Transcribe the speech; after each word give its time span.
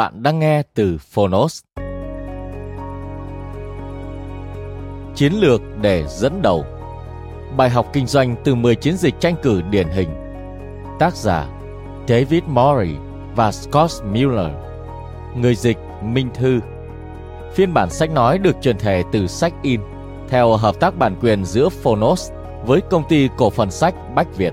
Bạn 0.00 0.22
đang 0.22 0.38
nghe 0.38 0.62
từ 0.74 0.98
Phonos. 0.98 1.62
Chiến 5.14 5.32
lược 5.32 5.60
để 5.80 6.04
dẫn 6.08 6.42
đầu 6.42 6.64
Bài 7.56 7.70
học 7.70 7.86
kinh 7.92 8.06
doanh 8.06 8.36
từ 8.44 8.54
10 8.54 8.74
chiến 8.74 8.96
dịch 8.96 9.14
tranh 9.20 9.34
cử 9.42 9.62
điển 9.70 9.88
hình 9.88 10.08
Tác 10.98 11.16
giả 11.16 11.46
David 12.08 12.42
Mori 12.46 12.94
và 13.36 13.52
Scott 13.52 13.92
Miller 14.04 14.50
Người 15.36 15.54
dịch 15.54 15.78
Minh 16.02 16.28
Thư 16.34 16.60
Phiên 17.54 17.74
bản 17.74 17.90
sách 17.90 18.10
nói 18.10 18.38
được 18.38 18.56
truyền 18.62 18.78
thể 18.78 19.02
từ 19.12 19.26
sách 19.26 19.52
in, 19.62 19.80
theo 20.28 20.56
hợp 20.56 20.80
tác 20.80 20.98
bản 20.98 21.16
quyền 21.22 21.44
giữa 21.44 21.68
Phonos 21.68 22.30
với 22.66 22.80
công 22.80 23.08
ty 23.08 23.28
cổ 23.36 23.50
phần 23.50 23.70
sách 23.70 23.94
Bách 24.14 24.36
Việt. 24.36 24.52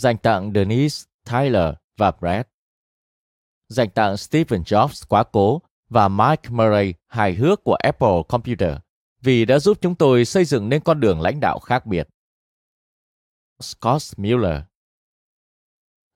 Dành 0.00 0.18
tặng 0.18 0.52
Denise, 0.54 1.06
Tyler 1.30 1.74
và 1.96 2.10
Brad. 2.10 2.46
Dành 3.68 3.90
tặng 3.90 4.16
Stephen 4.16 4.62
Jobs 4.62 5.04
quá 5.08 5.24
cố 5.32 5.62
và 5.88 6.08
Mike 6.08 6.48
Murray 6.50 6.94
hài 7.06 7.34
hước 7.34 7.64
của 7.64 7.74
Apple 7.74 8.22
Computer 8.28 8.76
vì 9.22 9.44
đã 9.44 9.58
giúp 9.58 9.78
chúng 9.80 9.94
tôi 9.94 10.24
xây 10.24 10.44
dựng 10.44 10.68
nên 10.68 10.82
con 10.82 11.00
đường 11.00 11.20
lãnh 11.20 11.40
đạo 11.40 11.58
khác 11.58 11.86
biệt. 11.86 12.08
Scott 13.60 14.02
Miller 14.16 14.60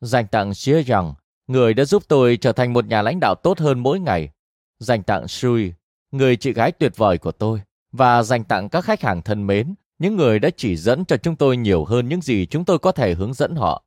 Dành 0.01 0.27
tặng 0.27 0.55
Xie 0.55 0.85
Young, 0.89 1.15
người 1.47 1.75
đã 1.75 1.85
giúp 1.85 2.03
tôi 2.09 2.39
trở 2.41 2.53
thành 2.53 2.73
một 2.73 2.87
nhà 2.87 3.03
lãnh 3.03 3.21
đạo 3.21 3.35
tốt 3.35 3.59
hơn 3.59 3.79
mỗi 3.79 4.01
ngày. 4.01 4.31
Dành 4.79 5.03
tặng 5.03 5.29
Shui, 5.29 5.75
người 6.11 6.37
chị 6.37 6.53
gái 6.53 6.73
tuyệt 6.73 6.93
vời 6.97 7.19
của 7.19 7.33
tôi. 7.33 7.63
Và 7.93 8.23
dành 8.23 8.45
tặng 8.45 8.69
các 8.69 8.85
khách 8.85 9.03
hàng 9.03 9.23
thân 9.23 9.47
mến 9.47 9.75
những 9.99 10.17
người 10.17 10.39
đã 10.39 10.51
chỉ 10.57 10.77
dẫn 10.77 11.05
cho 11.05 11.17
chúng 11.17 11.37
tôi 11.37 11.57
nhiều 11.57 11.85
hơn 11.85 12.09
những 12.09 12.21
gì 12.21 12.47
chúng 12.47 12.65
tôi 12.65 12.79
có 12.79 12.93
thể 12.93 13.15
hướng 13.15 13.35
dẫn 13.35 13.57
họ. 13.57 13.85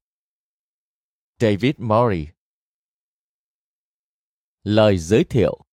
David 1.39 1.71
Murray 1.77 2.27
Lời 4.63 4.97
giới 4.97 5.23
thiệu 5.23 5.63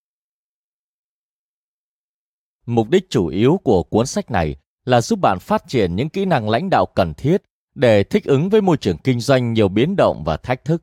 Mục 2.66 2.90
đích 2.90 3.10
chủ 3.10 3.26
yếu 3.26 3.60
của 3.64 3.82
cuốn 3.82 4.06
sách 4.06 4.30
này 4.30 4.56
là 4.84 5.00
giúp 5.00 5.18
bạn 5.22 5.38
phát 5.38 5.64
triển 5.68 5.96
những 5.96 6.08
kỹ 6.08 6.24
năng 6.24 6.48
lãnh 6.48 6.70
đạo 6.70 6.86
cần 6.86 7.14
thiết 7.14 7.42
để 7.74 8.04
thích 8.04 8.24
ứng 8.24 8.48
với 8.48 8.60
môi 8.60 8.76
trường 8.76 8.98
kinh 8.98 9.20
doanh 9.20 9.52
nhiều 9.52 9.68
biến 9.68 9.96
động 9.96 10.24
và 10.24 10.36
thách 10.36 10.64
thức. 10.64 10.82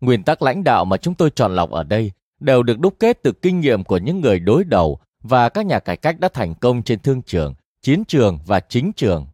Nguyên 0.00 0.22
tắc 0.22 0.42
lãnh 0.42 0.64
đạo 0.64 0.84
mà 0.84 0.96
chúng 0.96 1.14
tôi 1.14 1.30
chọn 1.30 1.56
lọc 1.56 1.70
ở 1.70 1.82
đây 1.82 2.12
đều 2.40 2.62
được 2.62 2.78
đúc 2.80 2.96
kết 2.98 3.18
từ 3.22 3.32
kinh 3.32 3.60
nghiệm 3.60 3.84
của 3.84 3.98
những 3.98 4.20
người 4.20 4.40
đối 4.40 4.64
đầu 4.64 5.00
và 5.22 5.48
các 5.48 5.66
nhà 5.66 5.78
cải 5.78 5.96
cách 5.96 6.20
đã 6.20 6.28
thành 6.28 6.54
công 6.54 6.82
trên 6.82 6.98
thương 6.98 7.22
trường 7.22 7.54
chiến 7.82 8.04
trường 8.04 8.38
và 8.46 8.60
chính 8.60 8.92
trường. 8.92 9.26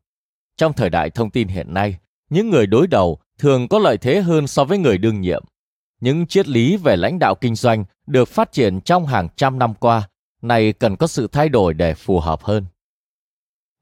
Trong 0.57 0.73
thời 0.73 0.91
đại 0.91 1.11
thông 1.11 1.31
tin 1.31 1.49
hiện 1.49 1.75
nay, 1.75 1.99
những 2.31 2.51
người 2.51 2.67
đối 2.67 2.87
đầu 2.87 3.19
thường 3.39 3.69
có 3.69 3.79
lợi 3.79 3.99
thế 3.99 4.21
hơn 4.21 4.47
so 4.47 4.65
với 4.65 4.79
người 4.79 4.99
đương 4.99 5.21
nhiệm. 5.21 5.45
Những 6.01 6.27
triết 6.27 6.49
lý 6.49 6.77
về 6.77 6.97
lãnh 6.97 7.19
đạo 7.19 7.35
kinh 7.35 7.55
doanh 7.55 7.85
được 8.07 8.29
phát 8.29 8.53
triển 8.53 8.81
trong 8.81 9.07
hàng 9.07 9.29
trăm 9.37 9.59
năm 9.59 9.75
qua, 9.75 10.09
này 10.43 10.73
cần 10.73 10.97
có 10.97 11.07
sự 11.07 11.27
thay 11.27 11.49
đổi 11.49 11.75
để 11.75 11.95
phù 11.95 12.21
hợp 12.21 12.43
hơn. 12.43 12.67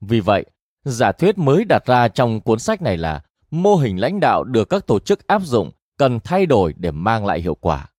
Vì 0.01 0.21
vậy, 0.21 0.45
giả 0.85 1.13
thuyết 1.13 1.39
mới 1.39 1.65
đặt 1.65 1.87
ra 1.87 2.09
trong 2.09 2.41
cuốn 2.41 2.59
sách 2.59 2.83
này 2.83 2.97
là 2.97 3.23
mô 3.51 3.77
hình 3.77 4.01
lãnh 4.01 4.21
đạo 4.21 4.45
được 4.45 4.69
các 4.69 4.87
tổ 4.87 4.99
chức 4.99 5.27
áp 5.27 5.43
dụng 5.43 5.71
cần 5.99 6.21
thay 6.21 6.47
đổi 6.47 6.75
để 6.77 6.91
mang 6.91 7.27
lại 7.27 7.41
hiệu 7.41 7.55
quả. 7.55 7.91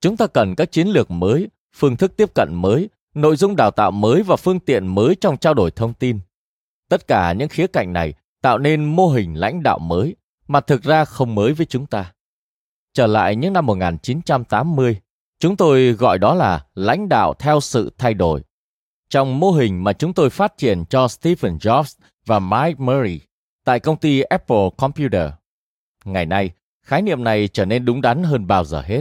Chúng 0.00 0.16
ta 0.16 0.26
cần 0.26 0.54
các 0.54 0.72
chiến 0.72 0.88
lược 0.88 1.10
mới, 1.10 1.48
phương 1.76 1.96
thức 1.96 2.16
tiếp 2.16 2.34
cận 2.34 2.48
mới 2.54 2.88
nội 3.14 3.36
dung 3.36 3.56
đào 3.56 3.70
tạo 3.70 3.90
mới 3.90 4.22
và 4.22 4.36
phương 4.36 4.60
tiện 4.60 4.86
mới 4.86 5.14
trong 5.14 5.36
trao 5.36 5.54
đổi 5.54 5.70
thông 5.70 5.94
tin. 5.94 6.20
Tất 6.88 7.06
cả 7.06 7.32
những 7.32 7.48
khía 7.48 7.66
cạnh 7.66 7.92
này 7.92 8.14
tạo 8.42 8.58
nên 8.58 8.84
mô 8.84 9.08
hình 9.08 9.34
lãnh 9.34 9.62
đạo 9.62 9.78
mới 9.78 10.16
mà 10.48 10.60
thực 10.60 10.82
ra 10.82 11.04
không 11.04 11.34
mới 11.34 11.52
với 11.52 11.66
chúng 11.66 11.86
ta. 11.86 12.12
Trở 12.92 13.06
lại 13.06 13.36
những 13.36 13.52
năm 13.52 13.66
1980, 13.66 15.00
chúng 15.38 15.56
tôi 15.56 15.92
gọi 15.92 16.18
đó 16.18 16.34
là 16.34 16.66
lãnh 16.74 17.08
đạo 17.08 17.34
theo 17.34 17.60
sự 17.60 17.92
thay 17.98 18.14
đổi. 18.14 18.42
Trong 19.08 19.40
mô 19.40 19.50
hình 19.50 19.84
mà 19.84 19.92
chúng 19.92 20.12
tôi 20.12 20.30
phát 20.30 20.58
triển 20.58 20.84
cho 20.90 21.08
Stephen 21.08 21.56
Jobs 21.56 21.98
và 22.26 22.38
Mike 22.38 22.78
Murray 22.78 23.20
tại 23.64 23.80
công 23.80 23.96
ty 23.96 24.20
Apple 24.20 24.68
Computer. 24.76 25.30
Ngày 26.04 26.26
nay, 26.26 26.50
khái 26.82 27.02
niệm 27.02 27.24
này 27.24 27.48
trở 27.48 27.64
nên 27.64 27.84
đúng 27.84 28.00
đắn 28.00 28.22
hơn 28.22 28.46
bao 28.46 28.64
giờ 28.64 28.80
hết. 28.80 29.00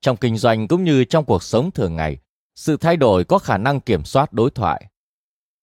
Trong 0.00 0.16
kinh 0.16 0.36
doanh 0.36 0.68
cũng 0.68 0.84
như 0.84 1.04
trong 1.04 1.24
cuộc 1.24 1.42
sống 1.42 1.70
thường 1.70 1.96
ngày, 1.96 2.18
sự 2.60 2.76
thay 2.76 2.96
đổi 2.96 3.24
có 3.24 3.38
khả 3.38 3.58
năng 3.58 3.80
kiểm 3.80 4.04
soát 4.04 4.32
đối 4.32 4.50
thoại. 4.50 4.86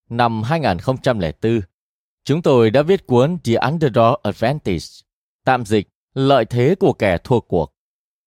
Năm 0.10 0.44
2004, 0.44 1.62
chúng 2.26 2.42
tôi 2.42 2.72
đã 2.72 2.82
viết 2.82 3.08
cuốn 3.08 3.38
The 3.44 3.54
Underdog 3.54 4.16
Advantage, 4.24 4.86
tạm 5.46 5.66
dịch 5.66 5.88
Lợi 6.14 6.46
thế 6.46 6.76
của 6.80 6.94
kẻ 6.94 7.18
thua 7.24 7.40
cuộc. 7.40 7.74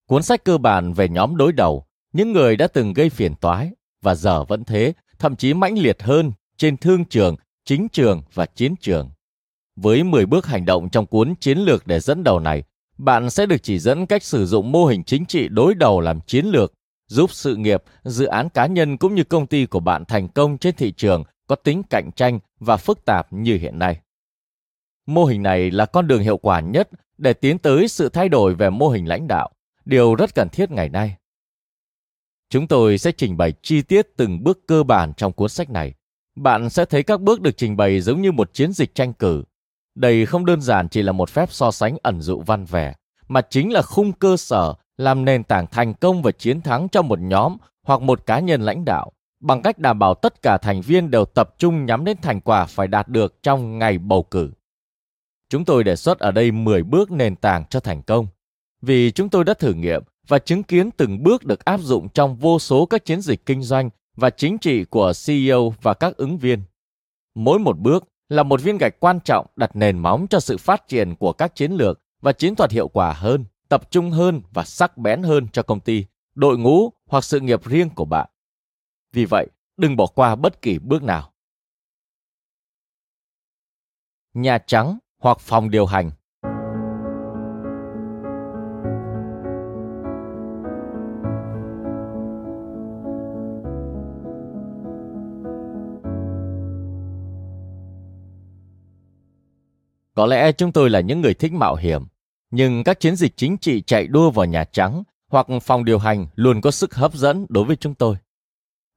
Cuốn 0.07 0.23
sách 0.23 0.45
cơ 0.45 0.59
bản 0.59 0.93
về 0.93 1.09
nhóm 1.09 1.37
đối 1.37 1.53
đầu, 1.53 1.87
những 2.13 2.33
người 2.33 2.57
đã 2.57 2.67
từng 2.67 2.93
gây 2.93 3.11
phiền 3.11 3.35
toái 3.35 3.71
và 4.03 4.15
giờ 4.15 4.45
vẫn 4.45 4.65
thế, 4.65 4.93
thậm 5.19 5.37
chí 5.37 5.55
mãnh 5.55 5.79
liệt 5.79 6.03
hơn 6.03 6.33
trên 6.57 6.77
thương 6.77 7.05
trường, 7.05 7.37
chính 7.65 7.89
trường 7.89 8.23
và 8.35 8.47
chiến 8.47 8.75
trường. 8.81 9.11
Với 9.77 10.05
10 10.05 10.27
bước 10.27 10.47
hành 10.47 10.65
động 10.65 10.89
trong 10.89 11.07
cuốn 11.07 11.35
chiến 11.41 11.59
lược 11.59 11.87
để 11.87 12.01
dẫn 12.01 12.25
đầu 12.25 12.41
này, 12.41 12.65
bạn 12.99 13.31
sẽ 13.31 13.47
được 13.47 13.63
chỉ 13.63 13.79
dẫn 13.79 14.07
cách 14.07 14.23
sử 14.23 14.47
dụng 14.47 14.73
mô 14.73 14.87
hình 14.87 15.05
chính 15.05 15.27
trị 15.27 15.49
đối 15.49 15.75
đầu 15.75 16.01
làm 16.01 16.21
chiến 16.21 16.47
lược 16.47 16.75
giúp 17.11 17.31
sự 17.33 17.57
nghiệp, 17.57 17.83
dự 18.05 18.27
án 18.27 18.49
cá 18.49 18.67
nhân 18.67 18.97
cũng 18.97 19.15
như 19.15 19.25
công 19.25 19.47
ty 19.47 19.67
của 19.67 19.81
bạn 19.81 20.05
thành 20.05 20.29
công 20.29 20.59
trên 20.59 20.75
thị 20.77 20.93
trường 20.93 21.25
có 21.47 21.57
tính 21.57 21.83
cạnh 21.91 22.11
tranh 22.17 22.39
và 22.61 22.77
phức 22.77 23.05
tạp 23.05 23.33
như 23.33 23.57
hiện 23.57 23.79
nay. 23.79 24.01
Mô 25.07 25.25
hình 25.25 25.43
này 25.43 25.71
là 25.71 25.87
con 25.87 26.07
đường 26.07 26.23
hiệu 26.23 26.37
quả 26.37 26.61
nhất 26.61 26.89
để 27.19 27.33
tiến 27.33 27.59
tới 27.59 27.89
sự 27.89 28.09
thay 28.09 28.29
đổi 28.29 28.55
về 28.55 28.71
mô 28.71 28.89
hình 28.89 29.09
lãnh 29.09 29.29
đạo, 29.29 29.51
điều 29.85 30.15
rất 30.15 30.35
cần 30.35 30.49
thiết 30.49 30.71
ngày 30.71 30.89
nay. 30.89 31.17
Chúng 32.51 32.67
tôi 32.67 32.99
sẽ 32.99 33.13
trình 33.13 33.37
bày 33.37 33.53
chi 33.63 33.83
tiết 33.83 34.17
từng 34.17 34.45
bước 34.45 34.67
cơ 34.67 34.83
bản 34.83 35.13
trong 35.17 35.33
cuốn 35.33 35.49
sách 35.49 35.71
này. 35.71 35.95
Bạn 36.37 36.71
sẽ 36.71 36.85
thấy 36.85 37.03
các 37.03 37.21
bước 37.21 37.41
được 37.41 37.57
trình 37.57 37.77
bày 37.77 38.01
giống 38.01 38.23
như 38.23 38.33
một 38.33 38.55
chiến 38.55 38.73
dịch 38.73 38.95
tranh 38.95 39.13
cử. 39.13 39.45
Đây 39.95 40.27
không 40.27 40.47
đơn 40.47 40.61
giản 40.61 40.89
chỉ 40.89 41.03
là 41.03 41.13
một 41.13 41.31
phép 41.31 41.53
so 41.53 41.71
sánh 41.71 41.97
ẩn 42.03 42.21
dụ 42.21 42.41
văn 42.41 42.65
vẻ, 42.65 42.95
mà 43.29 43.41
chính 43.51 43.73
là 43.73 43.83
khung 43.83 44.13
cơ 44.13 44.37
sở 44.37 44.75
làm 45.01 45.25
nền 45.25 45.45
tảng 45.45 45.67
thành 45.67 45.95
công 45.95 46.23
và 46.23 46.33
chiến 46.33 46.61
thắng 46.61 46.89
cho 46.89 47.03
một 47.03 47.21
nhóm 47.21 47.57
hoặc 47.83 48.01
một 48.01 48.27
cá 48.27 48.41
nhân 48.41 48.61
lãnh 48.61 48.85
đạo 48.85 49.13
bằng 49.41 49.63
cách 49.63 49.79
đảm 49.79 49.99
bảo 49.99 50.15
tất 50.15 50.43
cả 50.43 50.59
thành 50.59 50.81
viên 50.81 51.11
đều 51.11 51.25
tập 51.25 51.55
trung 51.59 51.87
nhắm 51.87 52.05
đến 52.05 52.17
thành 52.23 52.41
quả 52.41 52.67
phải 52.67 52.89
đạt 52.89 53.09
được 53.09 53.43
trong 53.43 53.79
ngày 53.79 53.99
bầu 53.99 54.23
cử. 54.23 54.51
Chúng 55.49 55.65
tôi 55.65 55.85
đề 55.85 55.97
xuất 55.97 56.19
ở 56.19 56.31
đây 56.31 56.51
10 56.51 56.83
bước 56.83 57.11
nền 57.11 57.37
tảng 57.37 57.65
cho 57.71 57.81
thành 57.81 58.03
công, 58.03 58.27
vì 58.83 59.11
chúng 59.11 59.29
tôi 59.29 59.45
đã 59.45 59.55
thử 59.55 59.75
nghiệm 59.75 60.03
và 60.29 60.39
chứng 60.39 60.63
kiến 60.63 60.91
từng 60.91 61.23
bước 61.23 61.45
được 61.45 61.65
áp 61.65 61.81
dụng 61.81 62.09
trong 62.09 62.37
vô 62.37 62.59
số 62.59 62.87
các 62.87 63.05
chiến 63.05 63.21
dịch 63.21 63.47
kinh 63.47 63.63
doanh 63.63 63.91
và 64.17 64.31
chính 64.31 64.59
trị 64.59 64.85
của 64.85 65.13
CEO 65.27 65.75
và 65.83 65.95
các 65.95 66.17
ứng 66.17 66.39
viên. 66.39 66.63
Mỗi 67.35 67.59
một 67.59 67.79
bước 67.79 68.05
là 68.29 68.43
một 68.43 68.63
viên 68.63 68.79
gạch 68.79 69.01
quan 69.01 69.21
trọng 69.21 69.47
đặt 69.57 69.77
nền 69.77 69.99
móng 69.99 70.27
cho 70.31 70.41
sự 70.41 70.57
phát 70.57 70.89
triển 70.89 71.15
của 71.15 71.33
các 71.33 71.55
chiến 71.55 71.73
lược 71.73 72.01
và 72.21 72.33
chiến 72.33 72.55
thuật 72.55 72.71
hiệu 72.71 72.89
quả 72.89 73.13
hơn, 73.13 73.45
tập 73.71 73.91
trung 73.91 74.11
hơn 74.11 74.43
và 74.51 74.65
sắc 74.65 74.99
bén 74.99 75.23
hơn 75.23 75.49
cho 75.53 75.63
công 75.63 75.81
ty, 75.81 76.05
đội 76.35 76.59
ngũ 76.59 76.93
hoặc 77.07 77.25
sự 77.25 77.41
nghiệp 77.41 77.65
riêng 77.65 77.91
của 77.91 78.05
bạn. 78.05 78.31
Vì 79.13 79.25
vậy, 79.25 79.47
đừng 79.77 79.97
bỏ 79.97 80.07
qua 80.07 80.37
bất 80.37 80.63
kỳ 80.63 80.79
bước 80.79 81.03
nào. 81.03 81.33
Nhà 84.35 84.59
Trắng 84.59 84.99
hoặc 85.19 85.39
phòng 85.41 85.71
điều 85.71 85.87
hành 85.87 86.11
Có 100.15 100.27
lẽ 100.27 100.53
chúng 100.53 100.73
tôi 100.73 100.91
là 100.91 101.01
những 101.01 101.21
người 101.21 101.35
thích 101.35 101.53
mạo 101.53 101.75
hiểm, 101.75 102.07
nhưng 102.51 102.85
các 102.85 103.01
chiến 103.01 103.17
dịch 103.17 103.37
chính 103.37 103.57
trị 103.59 103.83
chạy 103.83 104.07
đua 104.07 104.31
vào 104.31 104.47
Nhà 104.47 104.65
Trắng 104.65 105.03
hoặc 105.31 105.47
phòng 105.63 105.85
điều 105.85 105.99
hành 105.99 106.27
luôn 106.35 106.61
có 106.61 106.71
sức 106.71 106.95
hấp 106.95 107.15
dẫn 107.15 107.47
đối 107.49 107.65
với 107.65 107.77
chúng 107.77 107.95
tôi. 107.95 108.17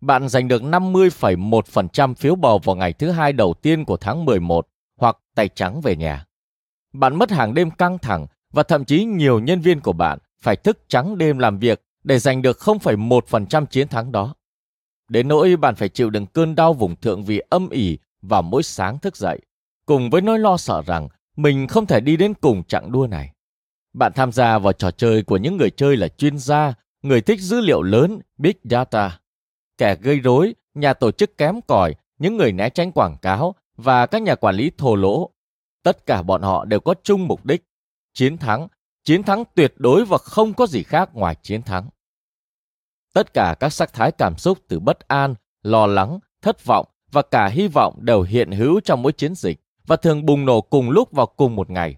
Bạn 0.01 0.29
giành 0.29 0.47
được 0.47 0.61
50,1% 0.61 2.13
phiếu 2.13 2.35
bầu 2.35 2.59
vào 2.59 2.75
ngày 2.75 2.93
thứ 2.93 3.11
hai 3.11 3.33
đầu 3.33 3.53
tiên 3.61 3.85
của 3.85 3.97
tháng 3.97 4.25
11 4.25 4.67
hoặc 4.99 5.17
tay 5.35 5.49
trắng 5.55 5.81
về 5.81 5.95
nhà. 5.95 6.25
Bạn 6.93 7.15
mất 7.15 7.31
hàng 7.31 7.53
đêm 7.53 7.71
căng 7.71 7.97
thẳng 7.97 8.27
và 8.53 8.63
thậm 8.63 8.85
chí 8.85 9.03
nhiều 9.05 9.39
nhân 9.39 9.61
viên 9.61 9.79
của 9.79 9.93
bạn 9.93 10.19
phải 10.41 10.55
thức 10.55 10.79
trắng 10.87 11.17
đêm 11.17 11.39
làm 11.39 11.59
việc 11.59 11.81
để 12.03 12.19
giành 12.19 12.41
được 12.41 12.57
0,1% 12.59 13.65
chiến 13.65 13.87
thắng 13.87 14.11
đó. 14.11 14.35
Đến 15.09 15.27
nỗi 15.27 15.55
bạn 15.55 15.75
phải 15.75 15.89
chịu 15.89 16.09
đựng 16.09 16.25
cơn 16.25 16.55
đau 16.55 16.73
vùng 16.73 16.95
thượng 16.95 17.23
vì 17.23 17.41
âm 17.49 17.69
ỉ 17.69 17.97
vào 18.21 18.41
mỗi 18.41 18.63
sáng 18.63 18.99
thức 18.99 19.17
dậy 19.17 19.39
cùng 19.85 20.09
với 20.09 20.21
nỗi 20.21 20.39
lo 20.39 20.57
sợ 20.57 20.81
rằng 20.85 21.07
mình 21.35 21.67
không 21.67 21.85
thể 21.85 21.99
đi 21.99 22.17
đến 22.17 22.33
cùng 22.33 22.63
chặng 22.63 22.91
đua 22.91 23.07
này. 23.07 23.32
Bạn 23.93 24.11
tham 24.15 24.31
gia 24.31 24.57
vào 24.57 24.73
trò 24.73 24.91
chơi 24.91 25.23
của 25.23 25.37
những 25.37 25.57
người 25.57 25.69
chơi 25.69 25.97
là 25.97 26.07
chuyên 26.07 26.37
gia, 26.37 26.73
người 27.01 27.21
thích 27.21 27.39
dữ 27.39 27.61
liệu 27.61 27.81
lớn, 27.81 28.19
big 28.37 28.55
data, 28.63 29.19
kẻ 29.77 29.95
gây 29.95 30.19
rối, 30.19 30.55
nhà 30.73 30.93
tổ 30.93 31.11
chức 31.11 31.37
kém 31.37 31.61
cỏi, 31.61 31.95
những 32.19 32.37
người 32.37 32.51
né 32.51 32.69
tránh 32.69 32.91
quảng 32.91 33.17
cáo 33.21 33.55
và 33.77 34.05
các 34.05 34.21
nhà 34.21 34.35
quản 34.35 34.55
lý 34.55 34.71
thô 34.77 34.95
lỗ. 34.95 35.29
Tất 35.83 36.05
cả 36.05 36.21
bọn 36.21 36.41
họ 36.41 36.65
đều 36.65 36.79
có 36.79 36.93
chung 37.03 37.27
mục 37.27 37.45
đích, 37.45 37.63
chiến 38.13 38.37
thắng, 38.37 38.67
chiến 39.03 39.23
thắng 39.23 39.43
tuyệt 39.55 39.73
đối 39.77 40.05
và 40.05 40.17
không 40.17 40.53
có 40.53 40.67
gì 40.67 40.83
khác 40.83 41.09
ngoài 41.13 41.35
chiến 41.41 41.61
thắng. 41.61 41.89
Tất 43.13 43.33
cả 43.33 43.55
các 43.59 43.69
sắc 43.69 43.93
thái 43.93 44.11
cảm 44.11 44.37
xúc 44.37 44.57
từ 44.67 44.79
bất 44.79 45.07
an, 45.07 45.35
lo 45.63 45.87
lắng, 45.87 46.19
thất 46.41 46.65
vọng 46.65 46.85
và 47.11 47.21
cả 47.21 47.47
hy 47.47 47.67
vọng 47.67 47.95
đều 48.01 48.21
hiện 48.21 48.51
hữu 48.51 48.79
trong 48.79 49.01
mỗi 49.01 49.11
chiến 49.11 49.35
dịch 49.35 49.59
và 49.87 49.95
thường 49.95 50.25
bùng 50.25 50.45
nổ 50.45 50.61
cùng 50.61 50.89
lúc 50.89 51.11
vào 51.11 51.25
cùng 51.25 51.55
một 51.55 51.69
ngày. 51.69 51.95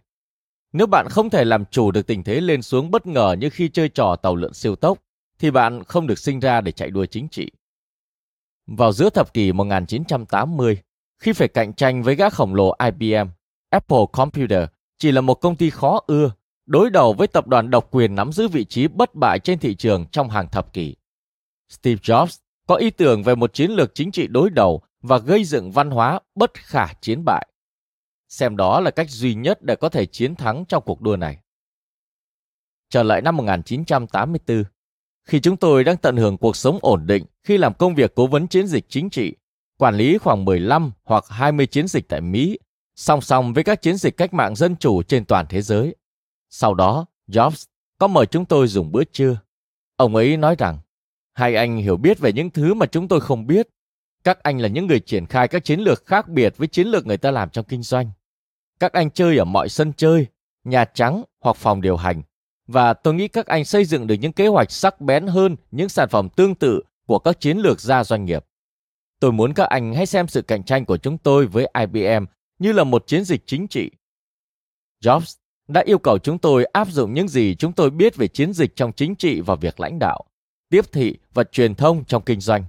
Nếu 0.78 0.88
bạn 0.88 1.10
không 1.10 1.30
thể 1.30 1.46
làm 1.46 1.66
chủ 1.66 1.92
được 1.92 2.08
tình 2.08 2.24
thế 2.24 2.42
lên 2.42 2.62
xuống 2.62 2.92
bất 2.92 3.08
ngờ 3.08 3.36
như 3.40 3.50
khi 3.50 3.70
chơi 3.70 3.90
trò 3.90 4.16
tàu 4.16 4.36
lượn 4.36 4.54
siêu 4.54 4.76
tốc, 4.76 4.98
thì 5.40 5.52
bạn 5.52 5.84
không 5.84 6.08
được 6.08 6.20
sinh 6.20 6.40
ra 6.40 6.62
để 6.62 6.72
chạy 6.72 6.90
đua 6.90 7.06
chính 7.06 7.28
trị. 7.28 7.52
Vào 8.68 8.92
giữa 8.92 9.10
thập 9.10 9.34
kỷ 9.34 9.52
1980, 9.52 10.78
khi 11.20 11.34
phải 11.34 11.48
cạnh 11.48 11.74
tranh 11.74 12.04
với 12.04 12.16
gã 12.16 12.30
khổng 12.30 12.56
lồ 12.56 12.76
IBM, 12.86 13.28
Apple 13.70 14.06
Computer 14.12 14.64
chỉ 14.98 15.12
là 15.12 15.22
một 15.22 15.34
công 15.34 15.56
ty 15.56 15.70
khó 15.70 16.00
ưa, 16.08 16.32
đối 16.66 16.90
đầu 16.90 17.14
với 17.14 17.28
tập 17.28 17.48
đoàn 17.48 17.70
độc 17.70 17.88
quyền 17.92 18.16
nắm 18.16 18.32
giữ 18.32 18.48
vị 18.48 18.66
trí 18.66 18.88
bất 18.88 19.16
bại 19.16 19.40
trên 19.40 19.60
thị 19.60 19.76
trường 19.76 20.06
trong 20.12 20.30
hàng 20.30 20.50
thập 20.50 20.74
kỷ. 20.74 20.96
Steve 21.70 22.00
Jobs 22.02 22.38
có 22.68 22.76
ý 22.76 22.90
tưởng 22.90 23.24
về 23.24 23.36
một 23.36 23.54
chiến 23.54 23.72
lược 23.72 23.96
chính 23.96 24.12
trị 24.12 24.28
đối 24.28 24.50
đầu 24.50 24.82
và 25.02 25.18
gây 25.18 25.44
dựng 25.44 25.72
văn 25.72 25.92
hóa 25.92 26.20
bất 26.36 26.54
khả 26.54 26.88
chiến 27.02 27.26
bại 27.26 27.48
xem 28.30 28.58
đó 28.58 28.80
là 28.80 28.92
cách 28.92 29.10
duy 29.10 29.36
nhất 29.36 29.62
để 29.62 29.76
có 29.76 29.90
thể 29.90 30.06
chiến 30.06 30.36
thắng 30.36 30.66
trong 30.66 30.84
cuộc 30.86 31.02
đua 31.02 31.16
này. 31.16 31.38
Trở 32.90 33.04
lại 33.04 33.22
năm 33.22 33.38
1984, 33.38 34.64
khi 35.26 35.40
chúng 35.40 35.58
tôi 35.58 35.84
đang 35.84 35.98
tận 35.98 36.18
hưởng 36.18 36.38
cuộc 36.38 36.56
sống 36.56 36.80
ổn 36.82 37.06
định 37.06 37.26
khi 37.44 37.58
làm 37.58 37.74
công 37.74 37.96
việc 37.96 38.16
cố 38.16 38.28
vấn 38.28 38.48
chiến 38.48 38.68
dịch 38.68 38.86
chính 38.90 39.10
trị, 39.10 39.36
quản 39.78 39.96
lý 39.96 40.18
khoảng 40.18 40.46
15 40.46 40.92
hoặc 41.04 41.24
20 41.30 41.68
chiến 41.68 41.88
dịch 41.88 42.10
tại 42.10 42.22
Mỹ, 42.22 42.60
song 42.96 43.22
song 43.22 43.54
với 43.54 43.64
các 43.64 43.82
chiến 43.82 43.98
dịch 43.98 44.18
cách 44.18 44.34
mạng 44.34 44.56
dân 44.56 44.76
chủ 44.76 45.04
trên 45.04 45.26
toàn 45.26 45.46
thế 45.50 45.62
giới. 45.62 45.96
Sau 46.50 46.74
đó, 46.74 47.06
Jobs 47.28 47.66
có 47.98 48.08
mời 48.08 48.26
chúng 48.26 48.46
tôi 48.46 48.68
dùng 48.68 48.92
bữa 48.92 49.04
trưa. 49.04 49.40
Ông 49.96 50.16
ấy 50.16 50.38
nói 50.38 50.56
rằng, 50.60 50.80
hai 51.34 51.56
anh 51.56 51.78
hiểu 51.78 51.98
biết 51.98 52.20
về 52.20 52.34
những 52.34 52.50
thứ 52.50 52.74
mà 52.74 52.86
chúng 52.86 53.08
tôi 53.08 53.22
không 53.22 53.48
biết. 53.48 53.68
Các 54.24 54.44
anh 54.44 54.60
là 54.60 54.68
những 54.68 54.88
người 54.88 55.00
triển 55.00 55.26
khai 55.26 55.48
các 55.48 55.64
chiến 55.64 55.80
lược 55.80 56.06
khác 56.06 56.30
biệt 56.30 56.58
với 56.58 56.68
chiến 56.68 56.88
lược 56.88 57.06
người 57.06 57.18
ta 57.18 57.32
làm 57.32 57.50
trong 57.50 57.66
kinh 57.66 57.84
doanh. 57.84 58.12
Các 58.80 58.94
anh 58.94 59.12
chơi 59.12 59.38
ở 59.38 59.46
mọi 59.46 59.70
sân 59.70 59.94
chơi, 59.98 60.28
nhà 60.64 60.86
trắng 60.86 61.24
hoặc 61.40 61.56
phòng 61.56 61.82
điều 61.82 61.98
hành. 61.98 62.22
Và 62.68 62.94
tôi 62.94 63.14
nghĩ 63.14 63.28
các 63.28 63.46
anh 63.46 63.66
xây 63.66 63.86
dựng 63.86 64.08
được 64.08 64.16
những 64.16 64.34
kế 64.34 64.48
hoạch 64.48 64.72
sắc 64.72 65.02
bén 65.02 65.28
hơn 65.28 65.56
những 65.72 65.90
sản 65.90 66.10
phẩm 66.10 66.30
tương 66.30 66.56
tự 66.56 66.82
của 67.08 67.20
các 67.20 67.40
chiến 67.40 67.58
lược 67.58 67.82
gia 67.82 68.04
doanh 68.04 68.26
nghiệp. 68.26 68.46
Tôi 69.20 69.32
muốn 69.32 69.54
các 69.54 69.70
anh 69.70 69.94
hãy 69.94 70.06
xem 70.06 70.28
sự 70.28 70.42
cạnh 70.42 70.64
tranh 70.64 70.86
của 70.86 70.98
chúng 70.98 71.18
tôi 71.18 71.46
với 71.46 71.68
IBM 71.80 72.26
như 72.60 72.72
là 72.72 72.84
một 72.84 73.08
chiến 73.08 73.24
dịch 73.24 73.44
chính 73.46 73.68
trị. 73.68 73.92
Jobs 75.04 75.36
đã 75.68 75.84
yêu 75.86 75.98
cầu 75.98 76.18
chúng 76.20 76.38
tôi 76.38 76.66
áp 76.66 76.88
dụng 76.92 77.14
những 77.14 77.28
gì 77.28 77.56
chúng 77.56 77.74
tôi 77.74 77.90
biết 77.90 78.16
về 78.16 78.28
chiến 78.28 78.54
dịch 78.54 78.76
trong 78.76 78.92
chính 78.92 79.16
trị 79.16 79.42
và 79.42 79.56
việc 79.56 79.80
lãnh 79.80 80.00
đạo, 80.00 80.26
tiếp 80.70 80.92
thị 80.92 81.18
và 81.34 81.44
truyền 81.44 81.76
thông 81.76 82.06
trong 82.06 82.24
kinh 82.24 82.42
doanh. 82.42 82.64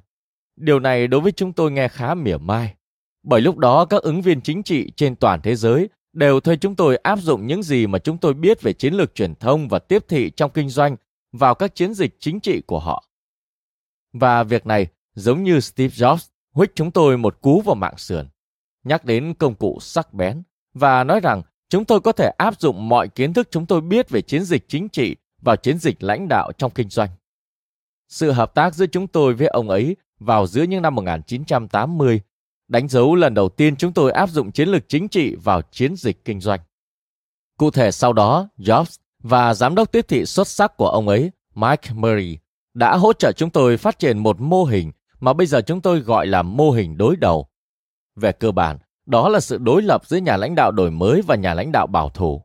Điều 0.56 0.80
này 0.80 1.06
đối 1.06 1.20
với 1.20 1.32
chúng 1.32 1.52
tôi 1.52 1.70
nghe 1.72 1.88
khá 1.88 2.14
mỉa 2.14 2.36
mai, 2.36 2.74
bởi 3.22 3.40
lúc 3.40 3.58
đó 3.58 3.84
các 3.84 4.02
ứng 4.02 4.22
viên 4.22 4.40
chính 4.40 4.62
trị 4.62 4.90
trên 4.96 5.16
toàn 5.16 5.40
thế 5.42 5.56
giới 5.56 5.88
đều 6.16 6.40
thuê 6.40 6.56
chúng 6.56 6.76
tôi 6.76 6.96
áp 6.96 7.18
dụng 7.18 7.46
những 7.46 7.62
gì 7.62 7.86
mà 7.86 7.98
chúng 7.98 8.18
tôi 8.18 8.34
biết 8.34 8.62
về 8.62 8.72
chiến 8.72 8.94
lược 8.94 9.14
truyền 9.14 9.34
thông 9.34 9.68
và 9.68 9.78
tiếp 9.78 10.04
thị 10.08 10.30
trong 10.30 10.50
kinh 10.50 10.68
doanh 10.68 10.96
vào 11.32 11.54
các 11.54 11.74
chiến 11.74 11.94
dịch 11.94 12.16
chính 12.20 12.40
trị 12.40 12.60
của 12.66 12.78
họ. 12.78 13.04
Và 14.12 14.42
việc 14.42 14.66
này 14.66 14.86
giống 15.14 15.42
như 15.42 15.60
Steve 15.60 15.94
Jobs 15.94 16.28
huých 16.52 16.72
chúng 16.74 16.90
tôi 16.90 17.18
một 17.18 17.40
cú 17.40 17.60
vào 17.60 17.74
mạng 17.74 17.98
sườn, 17.98 18.28
nhắc 18.84 19.04
đến 19.04 19.34
công 19.34 19.54
cụ 19.54 19.78
sắc 19.80 20.14
bén 20.14 20.42
và 20.74 21.04
nói 21.04 21.20
rằng 21.20 21.42
chúng 21.68 21.84
tôi 21.84 22.00
có 22.00 22.12
thể 22.12 22.30
áp 22.38 22.60
dụng 22.60 22.88
mọi 22.88 23.08
kiến 23.08 23.32
thức 23.32 23.48
chúng 23.50 23.66
tôi 23.66 23.80
biết 23.80 24.10
về 24.10 24.22
chiến 24.22 24.44
dịch 24.44 24.68
chính 24.68 24.88
trị 24.88 25.16
vào 25.42 25.56
chiến 25.56 25.78
dịch 25.78 26.02
lãnh 26.02 26.28
đạo 26.28 26.52
trong 26.58 26.70
kinh 26.70 26.88
doanh. 26.88 27.10
Sự 28.08 28.32
hợp 28.32 28.54
tác 28.54 28.74
giữa 28.74 28.86
chúng 28.86 29.06
tôi 29.06 29.34
với 29.34 29.46
ông 29.46 29.70
ấy 29.70 29.96
vào 30.18 30.46
giữa 30.46 30.62
những 30.62 30.82
năm 30.82 30.94
1980 30.94 32.20
đánh 32.68 32.88
dấu 32.88 33.14
lần 33.14 33.34
đầu 33.34 33.48
tiên 33.48 33.76
chúng 33.76 33.92
tôi 33.92 34.12
áp 34.12 34.30
dụng 34.30 34.52
chiến 34.52 34.68
lược 34.68 34.88
chính 34.88 35.08
trị 35.08 35.34
vào 35.34 35.62
chiến 35.62 35.96
dịch 35.96 36.24
kinh 36.24 36.40
doanh. 36.40 36.60
Cụ 37.58 37.70
thể 37.70 37.90
sau 37.90 38.12
đó, 38.12 38.48
Jobs 38.58 38.96
và 39.22 39.54
giám 39.54 39.74
đốc 39.74 39.92
tiếp 39.92 40.04
thị 40.08 40.26
xuất 40.26 40.48
sắc 40.48 40.76
của 40.76 40.88
ông 40.88 41.08
ấy, 41.08 41.30
Mike 41.54 41.90
Murray, 41.94 42.38
đã 42.74 42.96
hỗ 42.96 43.12
trợ 43.12 43.32
chúng 43.32 43.50
tôi 43.50 43.76
phát 43.76 43.98
triển 43.98 44.18
một 44.18 44.40
mô 44.40 44.64
hình 44.64 44.92
mà 45.20 45.32
bây 45.32 45.46
giờ 45.46 45.60
chúng 45.60 45.80
tôi 45.80 46.00
gọi 46.00 46.26
là 46.26 46.42
mô 46.42 46.70
hình 46.70 46.96
đối 46.96 47.16
đầu. 47.16 47.48
Về 48.16 48.32
cơ 48.32 48.52
bản, 48.52 48.78
đó 49.06 49.28
là 49.28 49.40
sự 49.40 49.58
đối 49.58 49.82
lập 49.82 50.06
giữa 50.06 50.16
nhà 50.16 50.36
lãnh 50.36 50.54
đạo 50.54 50.72
đổi 50.72 50.90
mới 50.90 51.22
và 51.22 51.36
nhà 51.36 51.54
lãnh 51.54 51.72
đạo 51.72 51.86
bảo 51.86 52.08
thủ. 52.08 52.42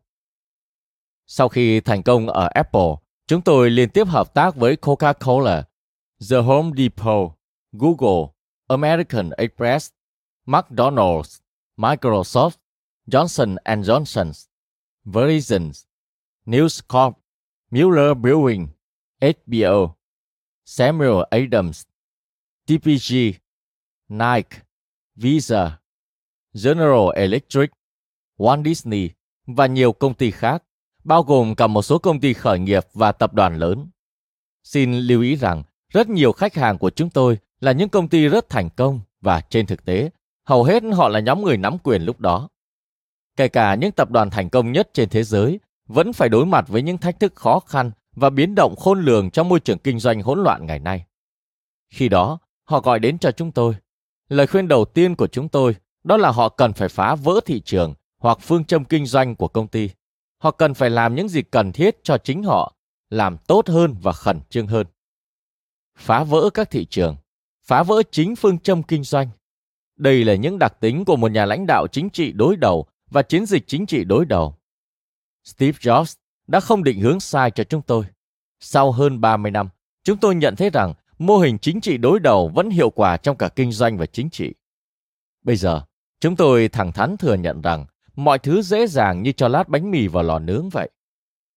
Sau 1.27 1.49
khi 1.49 1.79
thành 1.79 2.03
công 2.03 2.27
ở 2.27 2.49
Apple, 2.53 2.95
chúng 3.27 3.41
tôi 3.41 3.69
liên 3.69 3.89
tiếp 3.89 4.07
hợp 4.07 4.33
tác 4.33 4.55
với 4.55 4.75
Coca-Cola, 4.75 5.63
The 6.29 6.37
Home 6.37 6.71
Depot, 6.77 7.31
Google, 7.71 8.27
American 8.67 9.29
Express 9.37 9.89
McDonald's, 10.47 11.41
Microsoft, 11.77 12.57
Johnson 13.07 13.57
Johnson, 13.65 14.33
Verizon, 15.05 15.71
News 16.45 16.81
Corp, 16.87 17.17
Mueller 17.71 18.13
Brewing, 18.17 18.67
HBO, 19.21 19.95
Samuel 20.65 21.23
Adams, 21.31 21.85
TPG, 22.67 23.39
Nike, 24.09 24.61
Visa, 25.15 25.79
General 26.53 27.11
Electric, 27.15 27.71
Walt 28.37 28.63
Disney 28.63 29.09
và 29.47 29.65
nhiều 29.65 29.91
công 29.91 30.13
ty 30.13 30.31
khác, 30.31 30.63
bao 31.03 31.23
gồm 31.23 31.55
cả 31.55 31.67
một 31.67 31.81
số 31.81 31.97
công 31.97 32.19
ty 32.19 32.33
khởi 32.33 32.59
nghiệp 32.59 32.83
và 32.93 33.11
tập 33.11 33.33
đoàn 33.33 33.55
lớn. 33.57 33.89
Xin 34.63 34.93
lưu 34.93 35.21
ý 35.21 35.35
rằng, 35.35 35.63
rất 35.89 36.09
nhiều 36.09 36.31
khách 36.31 36.55
hàng 36.55 36.77
của 36.77 36.89
chúng 36.89 37.09
tôi 37.09 37.37
là 37.59 37.71
những 37.71 37.89
công 37.89 38.07
ty 38.07 38.27
rất 38.27 38.49
thành 38.49 38.69
công 38.69 39.01
và 39.21 39.41
trên 39.41 39.65
thực 39.65 39.85
tế, 39.85 40.09
hầu 40.45 40.63
hết 40.63 40.83
họ 40.93 41.09
là 41.09 41.19
nhóm 41.19 41.41
người 41.41 41.57
nắm 41.57 41.77
quyền 41.83 42.01
lúc 42.01 42.19
đó. 42.19 42.49
Kể 43.37 43.47
cả 43.47 43.75
những 43.75 43.91
tập 43.91 44.11
đoàn 44.11 44.29
thành 44.29 44.49
công 44.49 44.71
nhất 44.71 44.89
trên 44.93 45.09
thế 45.09 45.23
giới 45.23 45.59
vẫn 45.87 46.13
phải 46.13 46.29
đối 46.29 46.45
mặt 46.45 46.65
với 46.67 46.81
những 46.81 46.97
thách 46.97 47.19
thức 47.19 47.35
khó 47.35 47.59
khăn 47.59 47.91
và 48.15 48.29
biến 48.29 48.55
động 48.55 48.75
khôn 48.75 49.01
lường 49.01 49.31
trong 49.31 49.49
môi 49.49 49.59
trường 49.59 49.77
kinh 49.77 49.99
doanh 49.99 50.21
hỗn 50.21 50.43
loạn 50.43 50.65
ngày 50.65 50.79
nay. 50.79 51.05
Khi 51.89 52.09
đó, 52.09 52.39
họ 52.63 52.81
gọi 52.81 52.99
đến 52.99 53.19
cho 53.19 53.31
chúng 53.31 53.51
tôi. 53.51 53.75
Lời 54.29 54.47
khuyên 54.47 54.67
đầu 54.67 54.85
tiên 54.85 55.15
của 55.15 55.27
chúng 55.27 55.49
tôi 55.49 55.75
đó 56.03 56.17
là 56.17 56.31
họ 56.31 56.49
cần 56.49 56.73
phải 56.73 56.89
phá 56.89 57.15
vỡ 57.15 57.39
thị 57.45 57.61
trường 57.65 57.93
hoặc 58.17 58.37
phương 58.41 58.65
châm 58.65 58.85
kinh 58.85 59.05
doanh 59.05 59.35
của 59.35 59.47
công 59.47 59.67
ty. 59.67 59.89
Họ 60.37 60.51
cần 60.51 60.73
phải 60.73 60.89
làm 60.89 61.15
những 61.15 61.29
gì 61.29 61.41
cần 61.41 61.71
thiết 61.71 62.03
cho 62.03 62.17
chính 62.17 62.43
họ, 62.43 62.75
làm 63.09 63.37
tốt 63.37 63.67
hơn 63.67 63.95
và 64.01 64.11
khẩn 64.11 64.39
trương 64.49 64.67
hơn. 64.67 64.87
Phá 65.97 66.23
vỡ 66.23 66.49
các 66.53 66.69
thị 66.69 66.85
trường, 66.85 67.15
phá 67.63 67.83
vỡ 67.83 68.01
chính 68.11 68.35
phương 68.35 68.59
châm 68.59 68.83
kinh 68.83 69.03
doanh. 69.03 69.29
Đây 70.01 70.23
là 70.25 70.35
những 70.35 70.59
đặc 70.59 70.79
tính 70.79 71.05
của 71.05 71.15
một 71.15 71.31
nhà 71.31 71.45
lãnh 71.45 71.65
đạo 71.67 71.87
chính 71.91 72.09
trị 72.09 72.31
đối 72.31 72.55
đầu 72.55 72.85
và 73.11 73.21
chiến 73.21 73.45
dịch 73.45 73.63
chính 73.67 73.85
trị 73.85 74.03
đối 74.03 74.25
đầu. 74.25 74.55
Steve 75.43 75.77
Jobs 75.79 76.15
đã 76.47 76.59
không 76.59 76.83
định 76.83 76.99
hướng 76.99 77.19
sai 77.19 77.51
cho 77.51 77.63
chúng 77.63 77.81
tôi. 77.81 78.05
Sau 78.59 78.91
hơn 78.91 79.21
30 79.21 79.51
năm, 79.51 79.69
chúng 80.03 80.17
tôi 80.17 80.35
nhận 80.35 80.55
thấy 80.55 80.69
rằng 80.69 80.93
mô 81.19 81.37
hình 81.37 81.57
chính 81.57 81.81
trị 81.81 81.97
đối 81.97 82.19
đầu 82.19 82.51
vẫn 82.55 82.69
hiệu 82.69 82.89
quả 82.89 83.17
trong 83.17 83.37
cả 83.37 83.49
kinh 83.49 83.71
doanh 83.71 83.97
và 83.97 84.05
chính 84.05 84.29
trị. 84.29 84.53
Bây 85.43 85.55
giờ, 85.55 85.81
chúng 86.19 86.35
tôi 86.35 86.67
thẳng 86.67 86.91
thắn 86.91 87.17
thừa 87.17 87.35
nhận 87.35 87.61
rằng 87.61 87.85
mọi 88.15 88.39
thứ 88.39 88.61
dễ 88.61 88.87
dàng 88.87 89.23
như 89.23 89.31
cho 89.31 89.47
lát 89.47 89.69
bánh 89.69 89.91
mì 89.91 90.07
vào 90.07 90.23
lò 90.23 90.39
nướng 90.39 90.69
vậy. 90.69 90.89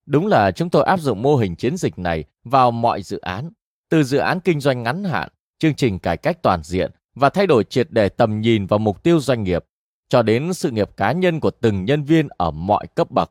Đúng 0.07 0.27
là 0.27 0.51
chúng 0.51 0.71
tôi 0.71 0.85
áp 0.85 1.01
dụng 1.01 1.23
mô 1.23 1.37
hình 1.37 1.57
chiến 1.57 1.77
dịch 1.77 1.99
này 1.99 2.25
vào 2.45 2.71
mọi 2.71 3.03
dự 3.03 3.19
án, 3.19 3.51
từ 3.89 4.05
dự 4.05 4.19
án 4.19 4.41
kinh 4.41 4.61
doanh 4.61 4.83
ngắn 4.83 5.05
hạn, 5.05 5.29
chương 5.59 5.75
trình 5.75 5.99
cải 5.99 6.17
cách 6.17 6.43
toàn 6.43 6.63
diện 6.63 6.91
và 7.15 7.31
thay 7.31 7.47
đổi 7.47 7.65
triệt 7.65 7.87
để 7.91 8.09
tầm 8.09 8.41
nhìn 8.41 8.67
và 8.67 8.79
mục 8.79 9.03
tiêu 9.03 9.21
doanh 9.21 9.43
nghiệp, 9.43 9.65
cho 10.09 10.23
đến 10.23 10.55
sự 10.55 10.71
nghiệp 10.71 10.91
cá 10.97 11.13
nhân 11.13 11.41
của 11.41 11.51
từng 11.51 11.85
nhân 11.85 12.05
viên 12.05 12.29
ở 12.29 12.51
mọi 12.51 12.87
cấp 12.87 13.11
bậc. 13.11 13.31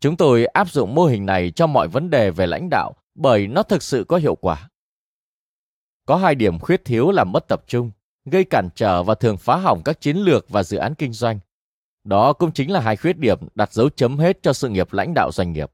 Chúng 0.00 0.16
tôi 0.16 0.46
áp 0.46 0.70
dụng 0.70 0.94
mô 0.94 1.04
hình 1.04 1.26
này 1.26 1.50
cho 1.50 1.66
mọi 1.66 1.88
vấn 1.88 2.10
đề 2.10 2.30
về 2.30 2.46
lãnh 2.46 2.68
đạo 2.70 2.94
bởi 3.14 3.46
nó 3.46 3.62
thực 3.62 3.82
sự 3.82 4.04
có 4.08 4.16
hiệu 4.16 4.34
quả. 4.34 4.70
Có 6.06 6.16
hai 6.16 6.34
điểm 6.34 6.58
khuyết 6.58 6.84
thiếu 6.84 7.10
làm 7.10 7.32
mất 7.32 7.48
tập 7.48 7.64
trung, 7.66 7.90
gây 8.24 8.44
cản 8.44 8.68
trở 8.74 9.02
và 9.02 9.14
thường 9.14 9.36
phá 9.36 9.56
hỏng 9.56 9.82
các 9.84 10.00
chiến 10.00 10.16
lược 10.16 10.48
và 10.48 10.62
dự 10.62 10.76
án 10.78 10.94
kinh 10.94 11.12
doanh. 11.12 11.40
Đó 12.04 12.32
cũng 12.32 12.52
chính 12.52 12.70
là 12.70 12.80
hai 12.80 12.96
khuyết 12.96 13.18
điểm 13.18 13.38
đặt 13.54 13.72
dấu 13.72 13.90
chấm 13.90 14.18
hết 14.18 14.42
cho 14.42 14.52
sự 14.52 14.68
nghiệp 14.68 14.92
lãnh 14.92 15.14
đạo 15.14 15.32
doanh 15.32 15.52
nghiệp. 15.52 15.70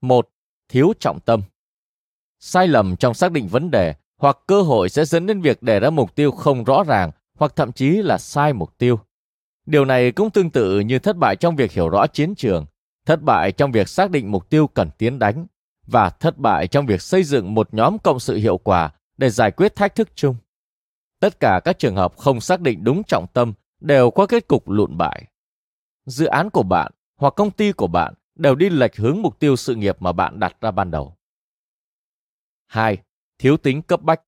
Một, 0.00 0.28
thiếu 0.68 0.92
trọng 1.00 1.20
tâm. 1.20 1.42
Sai 2.40 2.68
lầm 2.68 2.96
trong 2.96 3.14
xác 3.14 3.32
định 3.32 3.48
vấn 3.48 3.70
đề 3.70 3.94
hoặc 4.18 4.38
cơ 4.46 4.62
hội 4.62 4.88
sẽ 4.88 5.04
dẫn 5.04 5.26
đến 5.26 5.40
việc 5.40 5.62
đề 5.62 5.80
ra 5.80 5.90
mục 5.90 6.14
tiêu 6.14 6.30
không 6.30 6.64
rõ 6.64 6.84
ràng 6.86 7.10
hoặc 7.38 7.56
thậm 7.56 7.72
chí 7.72 7.90
là 7.90 8.18
sai 8.18 8.52
mục 8.52 8.78
tiêu. 8.78 8.98
Điều 9.66 9.84
này 9.84 10.12
cũng 10.12 10.30
tương 10.30 10.50
tự 10.50 10.80
như 10.80 10.98
thất 10.98 11.16
bại 11.16 11.36
trong 11.36 11.56
việc 11.56 11.72
hiểu 11.72 11.88
rõ 11.88 12.06
chiến 12.06 12.34
trường, 12.34 12.66
thất 13.06 13.22
bại 13.22 13.52
trong 13.52 13.72
việc 13.72 13.88
xác 13.88 14.10
định 14.10 14.30
mục 14.30 14.50
tiêu 14.50 14.66
cần 14.66 14.90
tiến 14.98 15.18
đánh 15.18 15.46
và 15.86 16.10
thất 16.10 16.38
bại 16.38 16.66
trong 16.66 16.86
việc 16.86 17.02
xây 17.02 17.24
dựng 17.24 17.54
một 17.54 17.74
nhóm 17.74 17.98
cộng 17.98 18.20
sự 18.20 18.36
hiệu 18.36 18.58
quả 18.58 18.92
để 19.16 19.30
giải 19.30 19.50
quyết 19.50 19.76
thách 19.76 19.94
thức 19.94 20.08
chung. 20.14 20.36
Tất 21.20 21.40
cả 21.40 21.60
các 21.64 21.78
trường 21.78 21.96
hợp 21.96 22.16
không 22.16 22.40
xác 22.40 22.60
định 22.60 22.84
đúng 22.84 23.02
trọng 23.04 23.26
tâm 23.32 23.52
đều 23.80 24.10
có 24.10 24.26
kết 24.26 24.48
cục 24.48 24.68
lụn 24.68 24.96
bại. 24.96 25.24
Dự 26.06 26.26
án 26.26 26.50
của 26.50 26.62
bạn 26.62 26.92
hoặc 27.16 27.34
công 27.36 27.50
ty 27.50 27.72
của 27.72 27.86
bạn 27.86 28.14
đều 28.34 28.54
đi 28.54 28.70
lệch 28.70 28.96
hướng 28.96 29.22
mục 29.22 29.38
tiêu 29.38 29.56
sự 29.56 29.74
nghiệp 29.74 29.96
mà 30.00 30.12
bạn 30.12 30.40
đặt 30.40 30.60
ra 30.60 30.70
ban 30.70 30.90
đầu. 30.90 31.16
2. 32.66 32.98
Thiếu 33.44 33.56
tính 33.56 33.82
cấp 33.82 34.02
bách. 34.02 34.20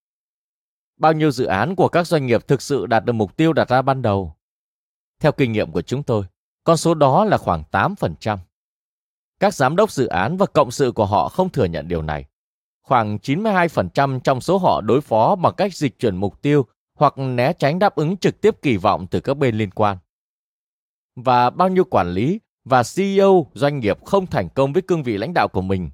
Bao 0.97 1.13
nhiêu 1.13 1.31
dự 1.31 1.45
án 1.45 1.77
của 1.77 1.89
các 1.89 2.07
doanh 2.07 2.27
nghiệp 2.27 2.49
thực 2.49 2.63
sự 2.63 2.87
đạt 2.87 3.05
được 3.05 3.13
mục 3.13 3.37
tiêu 3.37 3.53
đặt 3.53 3.69
ra 3.69 3.83
ban 3.83 4.03
đầu? 4.03 4.37
Theo 5.21 5.33
kinh 5.33 5.53
nghiệm 5.53 5.73
của 5.73 5.83
chúng 5.83 6.03
tôi, 6.03 6.25
con 6.65 6.77
số 6.77 6.95
đó 6.95 7.25
là 7.25 7.39
khoảng 7.39 7.63
8%. 7.71 8.39
Các 9.41 9.55
giám 9.55 9.77
đốc 9.77 9.91
dự 9.91 10.07
án 10.07 10.37
và 10.37 10.47
cộng 10.47 10.71
sự 10.71 10.93
của 10.93 11.07
họ 11.07 11.29
không 11.29 11.51
thừa 11.51 11.65
nhận 11.65 11.89
điều 11.89 12.03
này. 12.03 12.25
Khoảng 12.83 13.17
92% 13.17 14.21
trong 14.21 14.41
số 14.41 14.59
họ 14.59 14.81
đối 14.81 15.01
phó 15.01 15.37
bằng 15.37 15.55
cách 15.57 15.75
dịch 15.75 15.99
chuyển 15.99 16.17
mục 16.17 16.43
tiêu 16.43 16.67
hoặc 16.95 17.19
né 17.19 17.53
tránh 17.53 17.79
đáp 17.79 17.95
ứng 17.95 18.17
trực 18.17 18.41
tiếp 18.41 18.63
kỳ 18.63 18.77
vọng 18.77 19.07
từ 19.11 19.21
các 19.21 19.35
bên 19.35 19.57
liên 19.57 19.71
quan. 19.71 19.99
Và 21.15 21.51
bao 21.51 21.69
nhiêu 21.69 21.85
quản 21.85 22.11
lý 22.11 22.41
và 22.65 22.83
CEO 22.97 23.47
doanh 23.55 23.81
nghiệp 23.81 24.05
không 24.05 24.27
thành 24.27 24.49
công 24.49 24.73
với 24.73 24.83
cương 24.83 25.03
vị 25.03 25.17
lãnh 25.19 25.35
đạo 25.35 25.49
của 25.49 25.63
mình. 25.63 25.91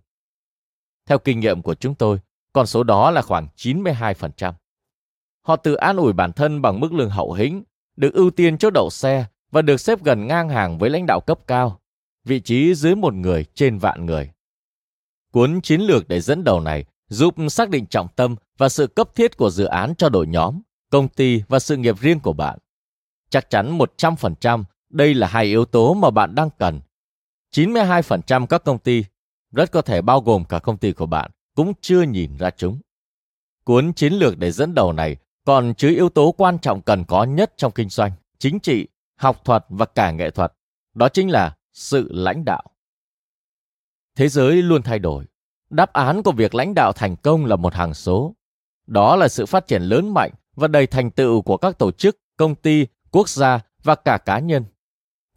Theo 1.06 1.18
kinh 1.18 1.40
nghiệm 1.40 1.62
của 1.62 1.74
chúng 1.74 1.94
tôi, 1.94 2.20
con 2.52 2.66
số 2.66 2.82
đó 2.82 3.10
là 3.10 3.22
khoảng 3.22 3.48
92%. 3.56 4.52
Họ 5.42 5.56
tự 5.56 5.74
an 5.74 5.96
ủi 5.96 6.12
bản 6.12 6.32
thân 6.32 6.62
bằng 6.62 6.80
mức 6.80 6.92
lương 6.92 7.10
hậu 7.10 7.32
hĩnh, 7.32 7.62
được 7.96 8.14
ưu 8.14 8.30
tiên 8.30 8.58
chỗ 8.58 8.70
đậu 8.70 8.90
xe 8.90 9.24
và 9.50 9.62
được 9.62 9.80
xếp 9.80 10.04
gần 10.04 10.26
ngang 10.26 10.48
hàng 10.48 10.78
với 10.78 10.90
lãnh 10.90 11.06
đạo 11.06 11.20
cấp 11.20 11.38
cao, 11.46 11.80
vị 12.24 12.40
trí 12.40 12.74
dưới 12.74 12.94
một 12.94 13.14
người 13.14 13.44
trên 13.54 13.78
vạn 13.78 14.06
người. 14.06 14.30
Cuốn 15.32 15.60
chiến 15.60 15.80
lược 15.80 16.08
để 16.08 16.20
dẫn 16.20 16.44
đầu 16.44 16.60
này 16.60 16.84
giúp 17.08 17.34
xác 17.50 17.70
định 17.70 17.86
trọng 17.86 18.08
tâm 18.16 18.36
và 18.58 18.68
sự 18.68 18.86
cấp 18.86 19.14
thiết 19.14 19.36
của 19.36 19.50
dự 19.50 19.64
án 19.64 19.94
cho 19.98 20.08
đội 20.08 20.26
nhóm, 20.26 20.60
công 20.90 21.08
ty 21.08 21.42
và 21.48 21.58
sự 21.58 21.76
nghiệp 21.76 21.98
riêng 22.00 22.20
của 22.20 22.32
bạn. 22.32 22.58
Chắc 23.30 23.50
chắn 23.50 23.78
100% 23.78 24.64
đây 24.90 25.14
là 25.14 25.26
hai 25.26 25.44
yếu 25.44 25.64
tố 25.64 25.94
mà 25.94 26.10
bạn 26.10 26.34
đang 26.34 26.50
cần. 26.58 26.80
92% 27.54 28.46
các 28.46 28.64
công 28.64 28.78
ty, 28.78 29.04
rất 29.52 29.70
có 29.70 29.82
thể 29.82 30.02
bao 30.02 30.20
gồm 30.20 30.44
cả 30.44 30.58
công 30.58 30.76
ty 30.76 30.92
của 30.92 31.06
bạn, 31.06 31.30
cũng 31.54 31.72
chưa 31.80 32.02
nhìn 32.02 32.36
ra 32.36 32.50
chúng. 32.50 32.80
Cuốn 33.64 33.92
chiến 33.92 34.12
lược 34.12 34.38
để 34.38 34.50
dẫn 34.50 34.74
đầu 34.74 34.92
này 34.92 35.16
còn 35.44 35.74
chứa 35.74 35.88
yếu 35.88 36.08
tố 36.08 36.32
quan 36.38 36.58
trọng 36.58 36.82
cần 36.82 37.04
có 37.04 37.24
nhất 37.24 37.52
trong 37.56 37.72
kinh 37.72 37.88
doanh, 37.88 38.12
chính 38.38 38.60
trị, 38.60 38.88
học 39.16 39.44
thuật 39.44 39.64
và 39.68 39.86
cả 39.86 40.10
nghệ 40.10 40.30
thuật. 40.30 40.52
Đó 40.94 41.08
chính 41.08 41.30
là 41.30 41.56
sự 41.72 42.08
lãnh 42.12 42.44
đạo. 42.44 42.62
Thế 44.16 44.28
giới 44.28 44.62
luôn 44.62 44.82
thay 44.82 44.98
đổi. 44.98 45.24
Đáp 45.70 45.92
án 45.92 46.22
của 46.22 46.32
việc 46.32 46.54
lãnh 46.54 46.74
đạo 46.74 46.92
thành 46.92 47.16
công 47.16 47.46
là 47.46 47.56
một 47.56 47.74
hàng 47.74 47.94
số. 47.94 48.34
Đó 48.86 49.16
là 49.16 49.28
sự 49.28 49.46
phát 49.46 49.66
triển 49.66 49.82
lớn 49.82 50.14
mạnh 50.14 50.30
và 50.54 50.68
đầy 50.68 50.86
thành 50.86 51.10
tựu 51.10 51.42
của 51.42 51.56
các 51.56 51.78
tổ 51.78 51.90
chức, 51.92 52.18
công 52.36 52.54
ty, 52.54 52.86
quốc 53.10 53.28
gia 53.28 53.60
và 53.82 53.94
cả 53.94 54.18
cá 54.18 54.38
nhân. 54.38 54.64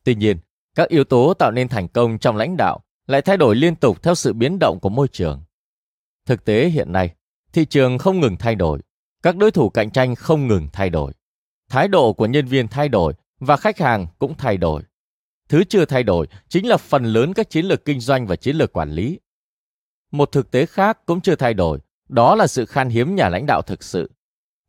Tuy 0.03 0.15
nhiên, 0.15 0.37
các 0.75 0.89
yếu 0.89 1.03
tố 1.03 1.33
tạo 1.33 1.51
nên 1.51 1.67
thành 1.67 1.87
công 1.87 2.17
trong 2.17 2.35
lãnh 2.35 2.57
đạo 2.57 2.79
lại 3.07 3.21
thay 3.21 3.37
đổi 3.37 3.55
liên 3.55 3.75
tục 3.75 4.03
theo 4.03 4.15
sự 4.15 4.33
biến 4.33 4.59
động 4.59 4.79
của 4.79 4.89
môi 4.89 5.07
trường. 5.07 5.43
Thực 6.25 6.45
tế 6.45 6.69
hiện 6.69 6.91
nay, 6.91 7.15
thị 7.53 7.65
trường 7.65 7.97
không 7.97 8.19
ngừng 8.19 8.37
thay 8.37 8.55
đổi, 8.55 8.79
các 9.23 9.37
đối 9.37 9.51
thủ 9.51 9.69
cạnh 9.69 9.91
tranh 9.91 10.15
không 10.15 10.47
ngừng 10.47 10.67
thay 10.73 10.89
đổi. 10.89 11.13
Thái 11.69 11.87
độ 11.87 12.13
của 12.13 12.25
nhân 12.25 12.45
viên 12.45 12.67
thay 12.67 12.89
đổi 12.89 13.13
và 13.39 13.57
khách 13.57 13.79
hàng 13.79 14.07
cũng 14.19 14.33
thay 14.37 14.57
đổi. 14.57 14.83
Thứ 15.49 15.63
chưa 15.63 15.85
thay 15.85 16.03
đổi 16.03 16.27
chính 16.49 16.67
là 16.67 16.77
phần 16.77 17.03
lớn 17.03 17.33
các 17.33 17.49
chiến 17.49 17.65
lược 17.65 17.85
kinh 17.85 17.99
doanh 17.99 18.27
và 18.27 18.35
chiến 18.35 18.55
lược 18.55 18.73
quản 18.73 18.91
lý. 18.91 19.19
Một 20.11 20.31
thực 20.31 20.51
tế 20.51 20.65
khác 20.65 21.05
cũng 21.05 21.21
chưa 21.21 21.35
thay 21.35 21.53
đổi, 21.53 21.79
đó 22.09 22.35
là 22.35 22.47
sự 22.47 22.65
khan 22.65 22.89
hiếm 22.89 23.15
nhà 23.15 23.29
lãnh 23.29 23.45
đạo 23.45 23.61
thực 23.61 23.83
sự. 23.83 24.11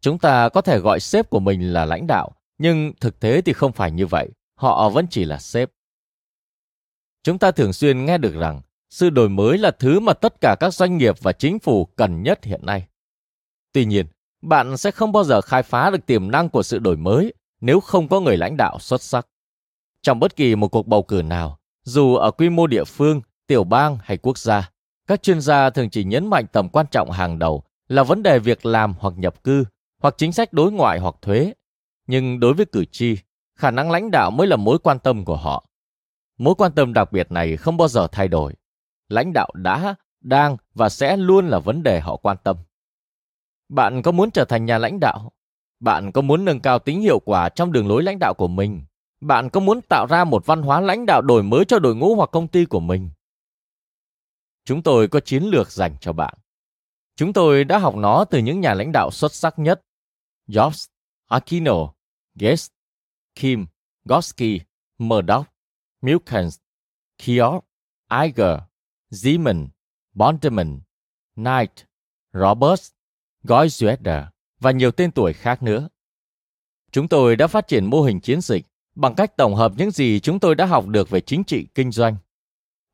Chúng 0.01 0.19
ta 0.19 0.49
có 0.49 0.61
thể 0.61 0.79
gọi 0.79 1.01
sếp 1.01 1.31
của 1.31 1.41
mình 1.41 1.73
là 1.73 1.85
lãnh 1.85 2.07
đạo, 2.07 2.33
nhưng 2.59 2.93
thực 3.01 3.21
tế 3.21 3.41
thì 3.41 3.53
không 3.53 3.73
phải 3.73 3.91
như 3.91 4.07
vậy, 4.07 4.29
họ 4.55 4.89
vẫn 4.89 5.07
chỉ 5.11 5.25
là 5.25 5.39
sếp. 5.39 5.71
Chúng 7.23 7.39
ta 7.39 7.51
thường 7.51 7.73
xuyên 7.73 8.05
nghe 8.05 8.19
được 8.19 8.35
rằng 8.35 8.61
sự 8.91 9.11
đổi 9.11 9.29
mới 9.29 9.59
là 9.59 9.71
thứ 9.71 10.01
mà 10.01 10.13
tất 10.13 10.41
cả 10.41 10.57
các 10.61 10.75
doanh 10.75 10.97
nghiệp 10.97 11.17
và 11.23 11.33
chính 11.33 11.59
phủ 11.59 11.85
cần 11.85 12.23
nhất 12.23 12.45
hiện 12.45 12.61
nay. 12.67 12.87
Tuy 13.73 13.85
nhiên, 13.85 14.07
bạn 14.43 14.77
sẽ 14.77 14.91
không 14.91 15.13
bao 15.13 15.25
giờ 15.25 15.41
khai 15.41 15.63
phá 15.63 15.91
được 15.91 16.07
tiềm 16.07 16.31
năng 16.31 16.49
của 16.49 16.63
sự 16.63 16.79
đổi 16.79 16.97
mới 16.97 17.35
nếu 17.61 17.81
không 17.81 18.09
có 18.09 18.21
người 18.21 18.37
lãnh 18.37 18.57
đạo 18.57 18.79
xuất 18.79 19.03
sắc. 19.03 19.27
Trong 20.03 20.21
bất 20.21 20.37
kỳ 20.37 20.55
một 20.55 20.69
cuộc 20.69 20.87
bầu 20.87 21.03
cử 21.03 21.23
nào, 21.23 21.59
dù 21.83 22.15
ở 22.15 22.31
quy 22.31 22.49
mô 22.49 22.67
địa 22.67 22.85
phương, 22.85 23.21
tiểu 23.47 23.65
bang 23.65 23.99
hay 24.03 24.17
quốc 24.17 24.39
gia, 24.39 24.71
các 25.07 25.23
chuyên 25.23 25.41
gia 25.41 25.71
thường 25.71 25.91
chỉ 25.91 26.05
nhấn 26.05 26.27
mạnh 26.31 26.47
tầm 26.53 26.69
quan 26.69 26.87
trọng 26.91 27.11
hàng 27.11 27.39
đầu 27.39 27.63
là 27.89 28.03
vấn 28.03 28.23
đề 28.23 28.39
việc 28.39 28.67
làm 28.67 28.95
hoặc 28.99 29.15
nhập 29.17 29.45
cư, 29.45 29.65
hoặc 29.99 30.15
chính 30.19 30.33
sách 30.33 30.53
đối 30.53 30.73
ngoại 30.73 30.99
hoặc 30.99 31.15
thuế. 31.23 31.53
Nhưng 32.07 32.41
đối 32.41 32.55
với 32.55 32.67
cử 32.67 32.85
tri, 32.85 33.17
khả 33.57 33.71
năng 33.71 33.91
lãnh 33.91 34.11
đạo 34.11 34.31
mới 34.31 34.47
là 34.47 34.57
mối 34.57 34.79
quan 34.79 34.99
tâm 34.99 35.25
của 35.25 35.37
họ. 35.37 35.67
Mối 36.39 36.55
quan 36.55 36.73
tâm 36.73 36.93
đặc 36.93 37.13
biệt 37.13 37.33
này 37.33 37.57
không 37.57 37.77
bao 37.77 37.89
giờ 37.89 38.07
thay 38.13 38.29
đổi. 38.29 38.55
Lãnh 39.09 39.33
đạo 39.33 39.51
đã, 39.55 39.95
đang 40.21 40.57
và 40.75 40.89
sẽ 40.89 41.17
luôn 41.17 41.49
là 41.49 41.59
vấn 41.59 41.83
đề 41.83 42.01
họ 42.01 42.17
quan 42.17 42.37
tâm. 42.43 42.57
Bạn 43.69 44.03
có 44.03 44.13
muốn 44.13 44.31
trở 44.31 44.45
thành 44.45 44.65
nhà 44.65 44.79
lãnh 44.79 45.01
đạo? 45.01 45.33
Bạn 45.81 46.13
có 46.13 46.21
muốn 46.21 46.45
nâng 46.45 46.61
cao 46.61 46.79
tính 46.79 47.01
hiệu 47.01 47.19
quả 47.19 47.49
trong 47.49 47.73
đường 47.73 47.89
lối 47.89 48.03
lãnh 48.03 48.19
đạo 48.19 48.35
của 48.35 48.49
mình? 48.49 48.85
Bạn 49.21 49.51
có 49.51 49.61
muốn 49.61 49.81
tạo 49.89 50.07
ra 50.07 50.25
một 50.25 50.47
văn 50.47 50.63
hóa 50.63 50.81
lãnh 50.81 51.07
đạo 51.07 51.23
đổi 51.23 51.43
mới 51.43 51.65
cho 51.65 51.79
đội 51.79 51.95
ngũ 51.95 52.15
hoặc 52.15 52.31
công 52.33 52.49
ty 52.49 52.65
của 52.65 52.81
mình? 52.81 53.11
Chúng 54.65 54.83
tôi 54.83 55.09
có 55.09 55.21
chiến 55.21 55.45
lược 55.45 55.71
dành 55.71 55.97
cho 56.01 56.13
bạn. 56.13 56.35
Chúng 57.17 57.33
tôi 57.33 57.65
đã 57.65 57.79
học 57.79 57.97
nó 57.97 58.25
từ 58.25 58.39
những 58.39 58.61
nhà 58.61 58.75
lãnh 58.75 58.93
đạo 58.93 59.11
xuất 59.11 59.35
sắc 59.35 59.59
nhất. 59.59 59.81
Jobs, 60.49 60.87
Aquino, 61.27 61.93
Gates, 62.35 62.69
Kim, 63.35 63.67
Goski, 64.05 64.61
Murdoch, 64.99 65.47
Milkens, 66.03 66.59
Kiosk, 67.19 67.65
Iger, 68.23 68.59
Zeman, 69.17 69.69
Bonderman, 70.15 70.81
Knight, 71.37 71.87
Roberts, 72.33 72.91
Goizueder 73.45 74.25
và 74.61 74.71
nhiều 74.71 74.91
tên 74.91 75.11
tuổi 75.11 75.33
khác 75.33 75.63
nữa. 75.63 75.89
Chúng 76.93 77.09
tôi 77.09 77.37
đã 77.37 77.47
phát 77.47 77.69
triển 77.69 77.85
mô 77.85 78.03
hình 78.03 78.21
chiến 78.21 78.41
dịch 78.41 78.67
bằng 78.95 79.15
cách 79.15 79.37
tổng 79.37 79.55
hợp 79.55 79.73
những 79.77 79.91
gì 79.91 80.21
chúng 80.21 80.39
tôi 80.39 80.55
đã 80.55 80.67
học 80.67 80.87
được 80.87 81.11
về 81.11 81.21
chính 81.21 81.45
trị 81.45 81.67
kinh 81.75 81.93
doanh. 81.93 82.17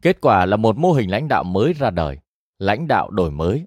Kết 0.03 0.21
quả 0.21 0.47
là 0.47 0.57
một 0.57 0.77
mô 0.77 0.93
hình 0.93 1.11
lãnh 1.11 1.29
đạo 1.29 1.45
mới 1.45 1.73
ra 1.73 1.91
đời, 1.91 2.19
lãnh 2.59 2.89
đạo 2.89 3.11
đổi 3.11 3.31
mới. 3.31 3.67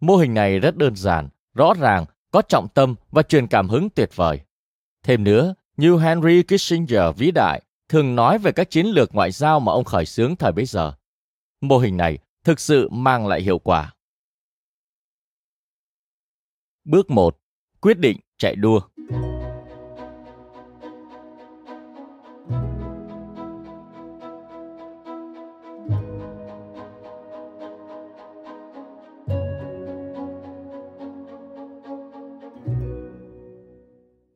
Mô 0.00 0.16
hình 0.16 0.34
này 0.34 0.58
rất 0.58 0.76
đơn 0.76 0.96
giản, 0.96 1.28
rõ 1.54 1.74
ràng, 1.74 2.04
có 2.30 2.42
trọng 2.42 2.68
tâm 2.68 2.94
và 3.10 3.22
truyền 3.22 3.46
cảm 3.46 3.68
hứng 3.68 3.90
tuyệt 3.90 4.16
vời. 4.16 4.40
Thêm 5.02 5.24
nữa, 5.24 5.54
như 5.76 5.98
Henry 5.98 6.42
Kissinger 6.42 7.16
vĩ 7.16 7.30
đại 7.30 7.62
thường 7.88 8.14
nói 8.14 8.38
về 8.38 8.52
các 8.52 8.70
chiến 8.70 8.86
lược 8.86 9.14
ngoại 9.14 9.30
giao 9.30 9.60
mà 9.60 9.72
ông 9.72 9.84
khởi 9.84 10.06
xướng 10.06 10.36
thời 10.36 10.52
bấy 10.52 10.64
giờ. 10.64 10.92
Mô 11.60 11.78
hình 11.78 11.96
này 11.96 12.18
thực 12.44 12.60
sự 12.60 12.88
mang 12.88 13.26
lại 13.26 13.42
hiệu 13.42 13.58
quả. 13.58 13.94
Bước 16.84 17.10
1. 17.10 17.38
Quyết 17.80 17.98
định 17.98 18.16
chạy 18.38 18.54
đua. 18.56 18.80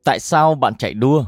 Tại 0.04 0.20
sao 0.20 0.54
bạn 0.54 0.74
chạy 0.78 0.94
đua? 0.94 1.24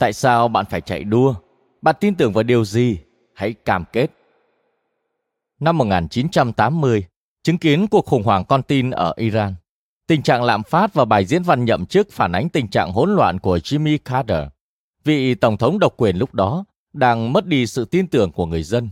Tại 0.00 0.12
sao 0.12 0.48
bạn 0.48 0.66
phải 0.70 0.80
chạy 0.80 1.04
đua? 1.04 1.34
Bạn 1.82 1.94
tin 2.00 2.14
tưởng 2.14 2.32
vào 2.32 2.42
điều 2.42 2.64
gì? 2.64 2.98
Hãy 3.34 3.52
cam 3.52 3.84
kết. 3.92 4.10
Năm 5.60 5.78
1980, 5.78 7.04
chứng 7.42 7.58
kiến 7.58 7.86
cuộc 7.86 8.06
khủng 8.06 8.22
hoảng 8.22 8.44
con 8.44 8.62
tin 8.62 8.90
ở 8.90 9.12
Iran. 9.16 9.54
Tình 10.06 10.22
trạng 10.22 10.42
lạm 10.42 10.62
phát 10.62 10.94
và 10.94 11.04
bài 11.04 11.24
diễn 11.24 11.42
văn 11.42 11.64
nhậm 11.64 11.86
chức 11.86 12.10
phản 12.10 12.32
ánh 12.32 12.48
tình 12.48 12.68
trạng 12.68 12.92
hỗn 12.92 13.14
loạn 13.14 13.38
của 13.38 13.56
Jimmy 13.56 13.98
Carter. 14.04 14.48
Vị 15.04 15.34
tổng 15.34 15.56
thống 15.56 15.78
độc 15.78 15.94
quyền 15.96 16.16
lúc 16.16 16.34
đó 16.34 16.64
đang 16.92 17.32
mất 17.32 17.46
đi 17.46 17.66
sự 17.66 17.84
tin 17.84 18.06
tưởng 18.06 18.32
của 18.32 18.46
người 18.46 18.62
dân. 18.62 18.88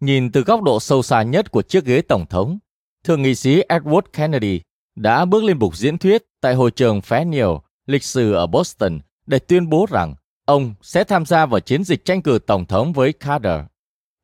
Nhìn 0.00 0.32
từ 0.32 0.40
góc 0.42 0.62
độ 0.62 0.80
sâu 0.80 1.02
xa 1.02 1.22
nhất 1.22 1.50
của 1.50 1.62
chiếc 1.62 1.84
ghế 1.84 2.02
tổng 2.02 2.26
thống, 2.26 2.58
thượng 3.04 3.22
nghị 3.22 3.34
sĩ 3.34 3.62
Edward 3.68 4.02
Kennedy 4.12 4.60
đã 4.96 5.24
bước 5.24 5.44
lên 5.44 5.58
bục 5.58 5.76
diễn 5.76 5.98
thuyết 5.98 6.22
tại 6.40 6.54
hội 6.54 6.70
trường 6.70 7.00
Faneuil 7.00 7.58
lịch 7.86 8.04
sử 8.04 8.32
ở 8.32 8.46
Boston 8.46 8.98
để 9.26 9.38
tuyên 9.38 9.68
bố 9.68 9.86
rằng 9.90 10.14
ông 10.44 10.74
sẽ 10.82 11.04
tham 11.04 11.26
gia 11.26 11.46
vào 11.46 11.60
chiến 11.60 11.84
dịch 11.84 12.04
tranh 12.04 12.22
cử 12.22 12.38
tổng 12.46 12.66
thống 12.66 12.92
với 12.92 13.12
Carter. 13.12 13.60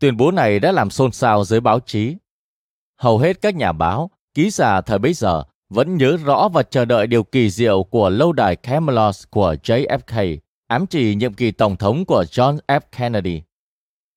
Tuyên 0.00 0.16
bố 0.16 0.30
này 0.30 0.60
đã 0.60 0.72
làm 0.72 0.90
xôn 0.90 1.12
xao 1.12 1.44
giới 1.44 1.60
báo 1.60 1.80
chí. 1.80 2.16
Hầu 2.96 3.18
hết 3.18 3.40
các 3.42 3.54
nhà 3.54 3.72
báo, 3.72 4.10
ký 4.34 4.50
giả 4.50 4.80
thời 4.80 4.98
bấy 4.98 5.14
giờ 5.14 5.42
vẫn 5.68 5.96
nhớ 5.96 6.16
rõ 6.24 6.48
và 6.48 6.62
chờ 6.62 6.84
đợi 6.84 7.06
điều 7.06 7.24
kỳ 7.24 7.50
diệu 7.50 7.82
của 7.82 8.08
lâu 8.10 8.32
đài 8.32 8.56
Camelot 8.56 9.14
của 9.30 9.56
JFK, 9.62 10.38
ám 10.66 10.86
chỉ 10.86 11.14
nhiệm 11.14 11.34
kỳ 11.34 11.50
tổng 11.50 11.76
thống 11.76 12.04
của 12.04 12.24
John 12.30 12.58
F. 12.66 12.80
Kennedy. 12.98 13.42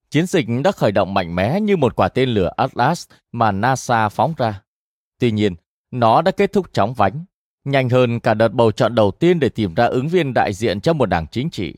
Chiến 0.09 0.25
dịch 0.25 0.45
đã 0.63 0.71
khởi 0.71 0.91
động 0.91 1.13
mạnh 1.13 1.35
mẽ 1.35 1.59
như 1.59 1.77
một 1.77 1.95
quả 1.95 2.09
tên 2.09 2.29
lửa 2.29 2.51
Atlas 2.57 3.07
mà 3.31 3.51
NASA 3.51 4.09
phóng 4.09 4.33
ra. 4.37 4.61
Tuy 5.19 5.31
nhiên, 5.31 5.55
nó 5.91 6.21
đã 6.21 6.31
kết 6.31 6.53
thúc 6.53 6.73
chóng 6.73 6.93
vánh, 6.93 7.25
nhanh 7.63 7.89
hơn 7.89 8.19
cả 8.19 8.33
đợt 8.33 8.53
bầu 8.53 8.71
chọn 8.71 8.95
đầu 8.95 9.11
tiên 9.11 9.39
để 9.39 9.49
tìm 9.49 9.73
ra 9.73 9.85
ứng 9.85 10.07
viên 10.07 10.33
đại 10.33 10.53
diện 10.53 10.81
cho 10.81 10.93
một 10.93 11.05
đảng 11.05 11.27
chính 11.27 11.49
trị. 11.49 11.75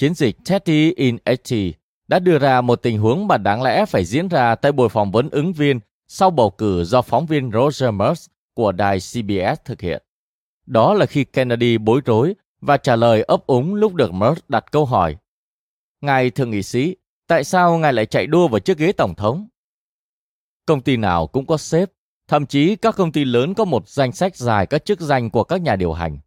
Chiến 0.00 0.14
dịch 0.14 0.36
Teddy 0.48 0.92
in 0.96 1.18
80 1.18 1.74
đã 2.08 2.18
đưa 2.18 2.38
ra 2.38 2.60
một 2.60 2.76
tình 2.76 2.98
huống 2.98 3.28
mà 3.28 3.36
đáng 3.36 3.62
lẽ 3.62 3.86
phải 3.86 4.04
diễn 4.04 4.28
ra 4.28 4.54
tại 4.54 4.72
buổi 4.72 4.88
phỏng 4.88 5.10
vấn 5.10 5.30
ứng 5.30 5.52
viên 5.52 5.80
sau 6.08 6.30
bầu 6.30 6.50
cử 6.50 6.84
do 6.84 7.02
phóng 7.02 7.26
viên 7.26 7.50
Roger 7.52 7.94
Murs 7.94 8.26
của 8.54 8.72
đài 8.72 8.98
CBS 8.98 9.64
thực 9.64 9.80
hiện. 9.80 10.02
Đó 10.66 10.94
là 10.94 11.06
khi 11.06 11.24
Kennedy 11.24 11.78
bối 11.78 12.00
rối 12.04 12.34
và 12.60 12.76
trả 12.76 12.96
lời 12.96 13.22
ấp 13.22 13.46
úng 13.46 13.74
lúc 13.74 13.94
được 13.94 14.12
Murs 14.12 14.40
đặt 14.48 14.72
câu 14.72 14.84
hỏi. 14.84 15.16
Ngài 16.00 16.30
thượng 16.30 16.50
nghị 16.50 16.62
sĩ, 16.62 16.96
tại 17.26 17.44
sao 17.44 17.78
ngài 17.78 17.92
lại 17.92 18.06
chạy 18.06 18.26
đua 18.26 18.48
vào 18.48 18.58
chiếc 18.60 18.78
ghế 18.78 18.92
tổng 18.92 19.14
thống? 19.14 19.48
Công 20.66 20.80
ty 20.80 20.96
nào 20.96 21.26
cũng 21.26 21.46
có 21.46 21.56
sếp, 21.56 21.90
thậm 22.28 22.46
chí 22.46 22.76
các 22.76 22.96
công 22.96 23.12
ty 23.12 23.24
lớn 23.24 23.54
có 23.54 23.64
một 23.64 23.88
danh 23.88 24.12
sách 24.12 24.36
dài 24.36 24.66
các 24.66 24.84
chức 24.84 25.00
danh 25.00 25.30
của 25.30 25.44
các 25.44 25.60
nhà 25.60 25.76
điều 25.76 25.92
hành. 25.92 26.18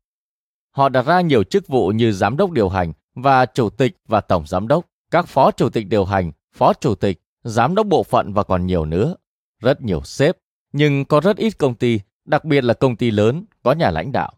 Họ 0.72 0.90
đặt 0.90 1.06
ra 1.06 1.22
nhiều 1.22 1.44
chức 1.44 1.68
vụ 1.68 1.88
như 1.88 2.12
giám 2.12 2.38
đốc 2.38 2.52
điều 2.52 2.70
hành 2.70 2.94
và 3.16 3.46
chủ 3.46 3.70
tịch 3.70 3.98
và 4.08 4.22
tổng 4.22 4.48
giám 4.48 4.68
đốc, 4.68 4.86
các 5.12 5.28
phó 5.28 5.52
chủ 5.52 5.70
tịch 5.70 5.88
điều 5.88 6.06
hành, 6.06 6.32
phó 6.52 6.74
chủ 6.74 6.96
tịch, 6.96 7.22
giám 7.44 7.76
đốc 7.76 7.88
bộ 7.88 8.04
phận 8.04 8.34
và 8.34 8.44
còn 8.44 8.66
nhiều 8.66 8.86
nữa. 8.86 9.16
Rất 9.60 9.82
nhiều 9.82 10.02
sếp, 10.04 10.38
nhưng 10.74 11.06
có 11.06 11.20
rất 11.20 11.38
ít 11.38 11.58
công 11.58 11.76
ty, 11.76 12.00
đặc 12.26 12.46
biệt 12.46 12.64
là 12.64 12.74
công 12.74 12.96
ty 12.96 13.12
lớn, 13.12 13.46
có 13.64 13.72
nhà 13.72 13.92
lãnh 13.92 14.12
đạo. 14.12 14.34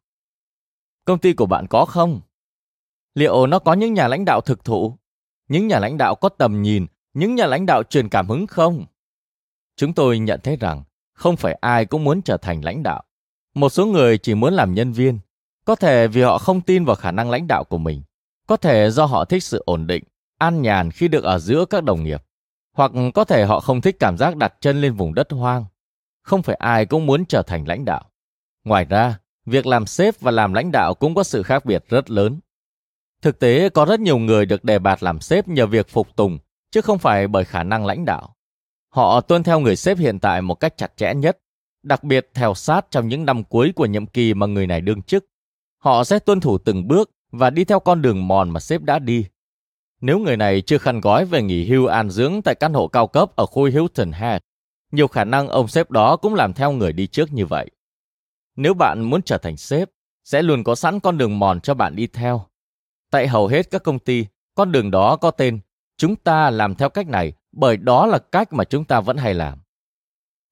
Công 1.06 1.20
ty 1.20 1.34
của 1.34 1.46
bạn 1.46 1.68
có 1.68 1.86
không? 1.86 2.22
Liệu 3.14 3.48
nó 3.48 3.60
có 3.60 3.74
những 3.74 3.94
nhà 3.94 4.08
lãnh 4.08 4.26
đạo 4.26 4.42
thực 4.42 4.64
thụ? 4.64 4.98
Những 5.48 5.68
nhà 5.68 5.80
lãnh 5.80 5.98
đạo 5.98 6.16
có 6.16 6.30
tầm 6.30 6.62
nhìn, 6.62 6.86
những 7.14 7.36
nhà 7.36 7.46
lãnh 7.46 7.66
đạo 7.66 7.84
truyền 7.84 8.10
cảm 8.10 8.30
hứng 8.30 8.48
không? 8.48 8.86
Chúng 9.76 9.94
tôi 9.94 10.20
nhận 10.20 10.40
thấy 10.44 10.56
rằng 10.56 10.84
không 11.14 11.38
phải 11.38 11.54
ai 11.54 11.86
cũng 11.86 12.04
muốn 12.04 12.22
trở 12.22 12.38
thành 12.38 12.66
lãnh 12.66 12.84
đạo. 12.84 13.04
Một 13.54 13.70
số 13.70 13.86
người 13.86 14.18
chỉ 14.18 14.36
muốn 14.36 14.54
làm 14.54 14.74
nhân 14.74 14.92
viên, 14.92 15.20
có 15.66 15.76
thể 15.76 16.08
vì 16.08 16.22
họ 16.22 16.38
không 16.38 16.62
tin 16.62 16.86
vào 16.86 16.96
khả 16.96 17.12
năng 17.12 17.30
lãnh 17.30 17.48
đạo 17.48 17.64
của 17.64 17.78
mình 17.78 18.02
có 18.48 18.58
thể 18.58 18.90
do 18.92 19.06
họ 19.06 19.26
thích 19.26 19.44
sự 19.44 19.64
ổn 19.66 19.88
định, 19.88 20.04
an 20.38 20.62
nhàn 20.62 20.92
khi 20.92 21.08
được 21.08 21.24
ở 21.24 21.40
giữa 21.40 21.66
các 21.66 21.84
đồng 21.84 22.04
nghiệp, 22.04 22.24
hoặc 22.74 22.92
có 23.14 23.24
thể 23.24 23.46
họ 23.46 23.60
không 23.60 23.82
thích 23.82 23.96
cảm 24.00 24.18
giác 24.18 24.36
đặt 24.36 24.54
chân 24.62 24.82
lên 24.82 24.94
vùng 24.94 25.14
đất 25.14 25.32
hoang. 25.32 25.66
Không 26.22 26.42
phải 26.42 26.56
ai 26.56 26.86
cũng 26.86 27.06
muốn 27.06 27.26
trở 27.26 27.42
thành 27.42 27.68
lãnh 27.68 27.86
đạo. 27.86 28.10
Ngoài 28.64 28.86
ra, 28.86 29.20
việc 29.46 29.66
làm 29.66 29.86
sếp 29.86 30.20
và 30.20 30.32
làm 30.32 30.54
lãnh 30.54 30.72
đạo 30.72 30.94
cũng 30.94 31.16
có 31.16 31.24
sự 31.24 31.44
khác 31.44 31.66
biệt 31.66 31.84
rất 31.90 32.10
lớn. 32.10 32.40
Thực 33.22 33.40
tế 33.40 33.70
có 33.70 33.86
rất 33.86 34.00
nhiều 34.00 34.18
người 34.18 34.46
được 34.46 34.64
đề 34.64 34.80
bạt 34.80 35.04
làm 35.04 35.20
sếp 35.20 35.48
nhờ 35.48 35.66
việc 35.66 35.90
phục 35.90 36.16
tùng, 36.16 36.40
chứ 36.72 36.82
không 36.82 36.98
phải 36.98 37.28
bởi 37.28 37.46
khả 37.46 37.64
năng 37.64 37.86
lãnh 37.86 38.06
đạo. 38.06 38.36
Họ 38.90 39.22
tuân 39.22 39.44
theo 39.44 39.60
người 39.60 39.76
sếp 39.76 39.98
hiện 39.98 40.20
tại 40.20 40.42
một 40.42 40.56
cách 40.56 40.78
chặt 40.78 40.98
chẽ 40.98 41.14
nhất, 41.14 41.38
đặc 41.84 42.04
biệt 42.04 42.30
theo 42.34 42.54
sát 42.54 42.86
trong 42.92 43.08
những 43.08 43.26
năm 43.26 43.44
cuối 43.44 43.72
của 43.76 43.86
nhiệm 43.86 44.06
kỳ 44.06 44.34
mà 44.34 44.46
người 44.46 44.68
này 44.68 44.82
đương 44.82 45.02
chức. 45.02 45.26
Họ 45.78 46.04
sẽ 46.04 46.20
tuân 46.20 46.40
thủ 46.40 46.58
từng 46.58 46.88
bước 46.88 47.12
và 47.38 47.50
đi 47.50 47.66
theo 47.66 47.80
con 47.80 48.02
đường 48.02 48.28
mòn 48.28 48.50
mà 48.50 48.60
sếp 48.60 48.82
đã 48.82 49.00
đi. 49.00 49.26
Nếu 50.02 50.20
người 50.20 50.38
này 50.38 50.62
chưa 50.62 50.78
khăn 50.78 51.02
gói 51.02 51.26
về 51.26 51.42
nghỉ 51.42 51.70
hưu 51.70 51.86
an 51.86 52.10
dưỡng 52.10 52.42
tại 52.42 52.56
căn 52.56 52.74
hộ 52.74 52.88
cao 52.88 53.08
cấp 53.08 53.36
ở 53.36 53.46
khu 53.46 53.64
Hilton 53.64 54.12
Head, 54.12 54.42
nhiều 54.92 55.08
khả 55.08 55.24
năng 55.24 55.48
ông 55.48 55.68
sếp 55.68 55.92
đó 55.92 56.18
cũng 56.18 56.34
làm 56.34 56.54
theo 56.54 56.72
người 56.72 56.94
đi 56.94 57.08
trước 57.08 57.34
như 57.34 57.46
vậy. 57.46 57.72
Nếu 58.56 58.74
bạn 58.74 59.02
muốn 59.02 59.22
trở 59.22 59.38
thành 59.38 59.58
sếp, 59.58 59.90
sẽ 60.24 60.42
luôn 60.42 60.64
có 60.64 60.76
sẵn 60.76 61.00
con 61.00 61.18
đường 61.18 61.40
mòn 61.40 61.62
cho 61.62 61.74
bạn 61.74 61.96
đi 61.96 62.08
theo. 62.08 62.46
Tại 63.12 63.28
hầu 63.28 63.48
hết 63.48 63.72
các 63.72 63.84
công 63.84 64.00
ty, 64.00 64.26
con 64.56 64.72
đường 64.72 64.92
đó 64.92 65.16
có 65.16 65.32
tên 65.32 65.60
chúng 65.98 66.16
ta 66.16 66.50
làm 66.50 66.76
theo 66.76 66.90
cách 66.90 67.08
này 67.08 67.34
bởi 67.52 67.78
đó 67.78 68.06
là 68.06 68.20
cách 68.20 68.54
mà 68.54 68.64
chúng 68.64 68.86
ta 68.86 69.02
vẫn 69.02 69.18
hay 69.18 69.34
làm. 69.34 69.60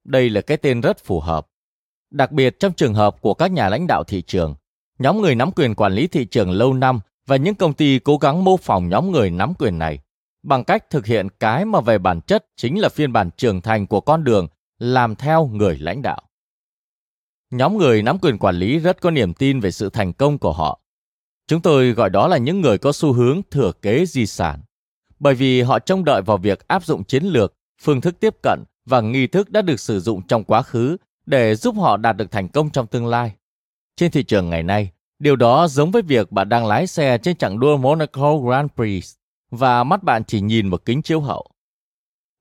Đây 0.04 0.30
là 0.30 0.41
cái 0.41 0.58
tên 0.58 0.82
rất 0.82 0.98
phù 1.04 1.19
hợp. 1.19 1.48
Đặc 2.12 2.32
biệt 2.32 2.60
trong 2.60 2.74
trường 2.74 2.93
hợp 2.93 3.22
của 3.22 3.34
các 3.34 3.52
nhà 3.52 3.69
lãnh 3.69 3.88
đạo 3.88 4.04
thị 4.04 4.22
trường, 4.22 4.56
nhóm 5.04 5.22
người 5.22 5.36
nắm 5.36 5.52
quyền 5.52 5.76
quản 5.76 5.94
lý 5.94 6.08
thị 6.08 6.26
trường 6.26 6.52
lâu 6.52 6.74
năm 6.74 7.00
và 7.28 7.36
những 7.36 7.56
công 7.56 7.74
ty 7.74 8.00
cố 8.00 8.18
gắng 8.18 8.44
mô 8.44 8.58
phỏng 8.58 8.89
nhóm 8.89 9.12
người 9.12 9.30
nắm 9.30 9.54
quyền 9.60 9.80
này 9.80 10.00
bằng 10.44 10.63
cách 10.63 10.89
thực 10.89 11.06
hiện 11.06 11.28
cái 11.39 11.66
mà 11.66 11.82
về 11.82 11.98
bản 11.98 12.22
chất 12.22 12.46
chính 12.56 12.80
là 12.80 12.89
phiên 12.89 13.13
bản 13.13 13.30
trưởng 13.38 13.62
thành 13.62 13.88
của 13.88 14.02
con 14.02 14.24
đường 14.24 14.48
làm 14.80 15.16
theo 15.16 15.46
người 15.46 15.78
lãnh 15.78 16.02
đạo. 16.02 16.22
Nhóm 17.52 17.78
người 17.78 18.02
nắm 18.02 18.18
quyền 18.22 18.38
quản 18.38 18.56
lý 18.56 18.80
rất 18.80 19.02
có 19.02 19.12
niềm 19.12 19.34
tin 19.34 19.60
về 19.60 19.72
sự 19.72 19.89
thành 19.89 20.13
công 20.13 20.38
của 20.38 20.54
họ. 20.54 20.80
Chúng 21.48 21.62
tôi 21.62 21.92
gọi 21.92 22.10
đó 22.10 22.28
là 22.28 22.38
những 22.38 22.62
người 22.62 22.78
có 22.78 22.92
xu 22.92 23.13
hướng 23.13 23.42
thừa 23.52 23.72
kế 23.82 24.06
di 24.06 24.26
sản, 24.26 24.60
bởi 25.20 25.36
vì 25.36 25.62
họ 25.62 25.80
trông 25.80 26.06
đợi 26.06 26.22
vào 26.22 26.38
việc 26.38 26.68
áp 26.68 26.86
dụng 26.86 27.04
chiến 27.04 27.24
lược, 27.24 27.54
phương 27.82 28.02
thức 28.02 28.20
tiếp 28.20 28.36
cận 28.44 28.63
và 28.86 29.02
nghi 29.02 29.28
thức 29.28 29.50
đã 29.50 29.62
được 29.62 29.80
sử 29.80 30.00
dụng 30.00 30.22
trong 30.28 30.44
quá 30.44 30.62
khứ 30.62 30.98
để 31.26 31.56
giúp 31.56 31.76
họ 31.76 31.98
đạt 31.98 32.18
được 32.18 32.32
thành 32.32 32.48
công 32.48 32.70
trong 32.70 32.88
tương 32.88 33.08
lai. 33.08 33.36
Trên 33.97 34.12
thị 34.12 34.23
trường 34.23 34.49
ngày 34.49 34.63
nay, 34.63 34.91
điều 35.19 35.36
đó 35.36 35.67
giống 35.67 35.91
với 35.91 36.01
việc 36.01 36.32
bạn 36.32 36.49
đang 36.49 36.65
lái 36.65 36.88
xe 36.88 37.17
trên 37.17 37.38
chặng 37.38 37.60
đua 37.60 37.77
Monaco 37.77 38.38
Grand 38.38 38.71
Prix 38.75 39.13
và 39.51 39.84
mắt 39.84 40.03
bạn 40.03 40.23
chỉ 40.23 40.41
nhìn 40.41 40.67
một 40.67 40.86
kính 40.86 41.01
chiếu 41.01 41.21
hậu. 41.21 41.51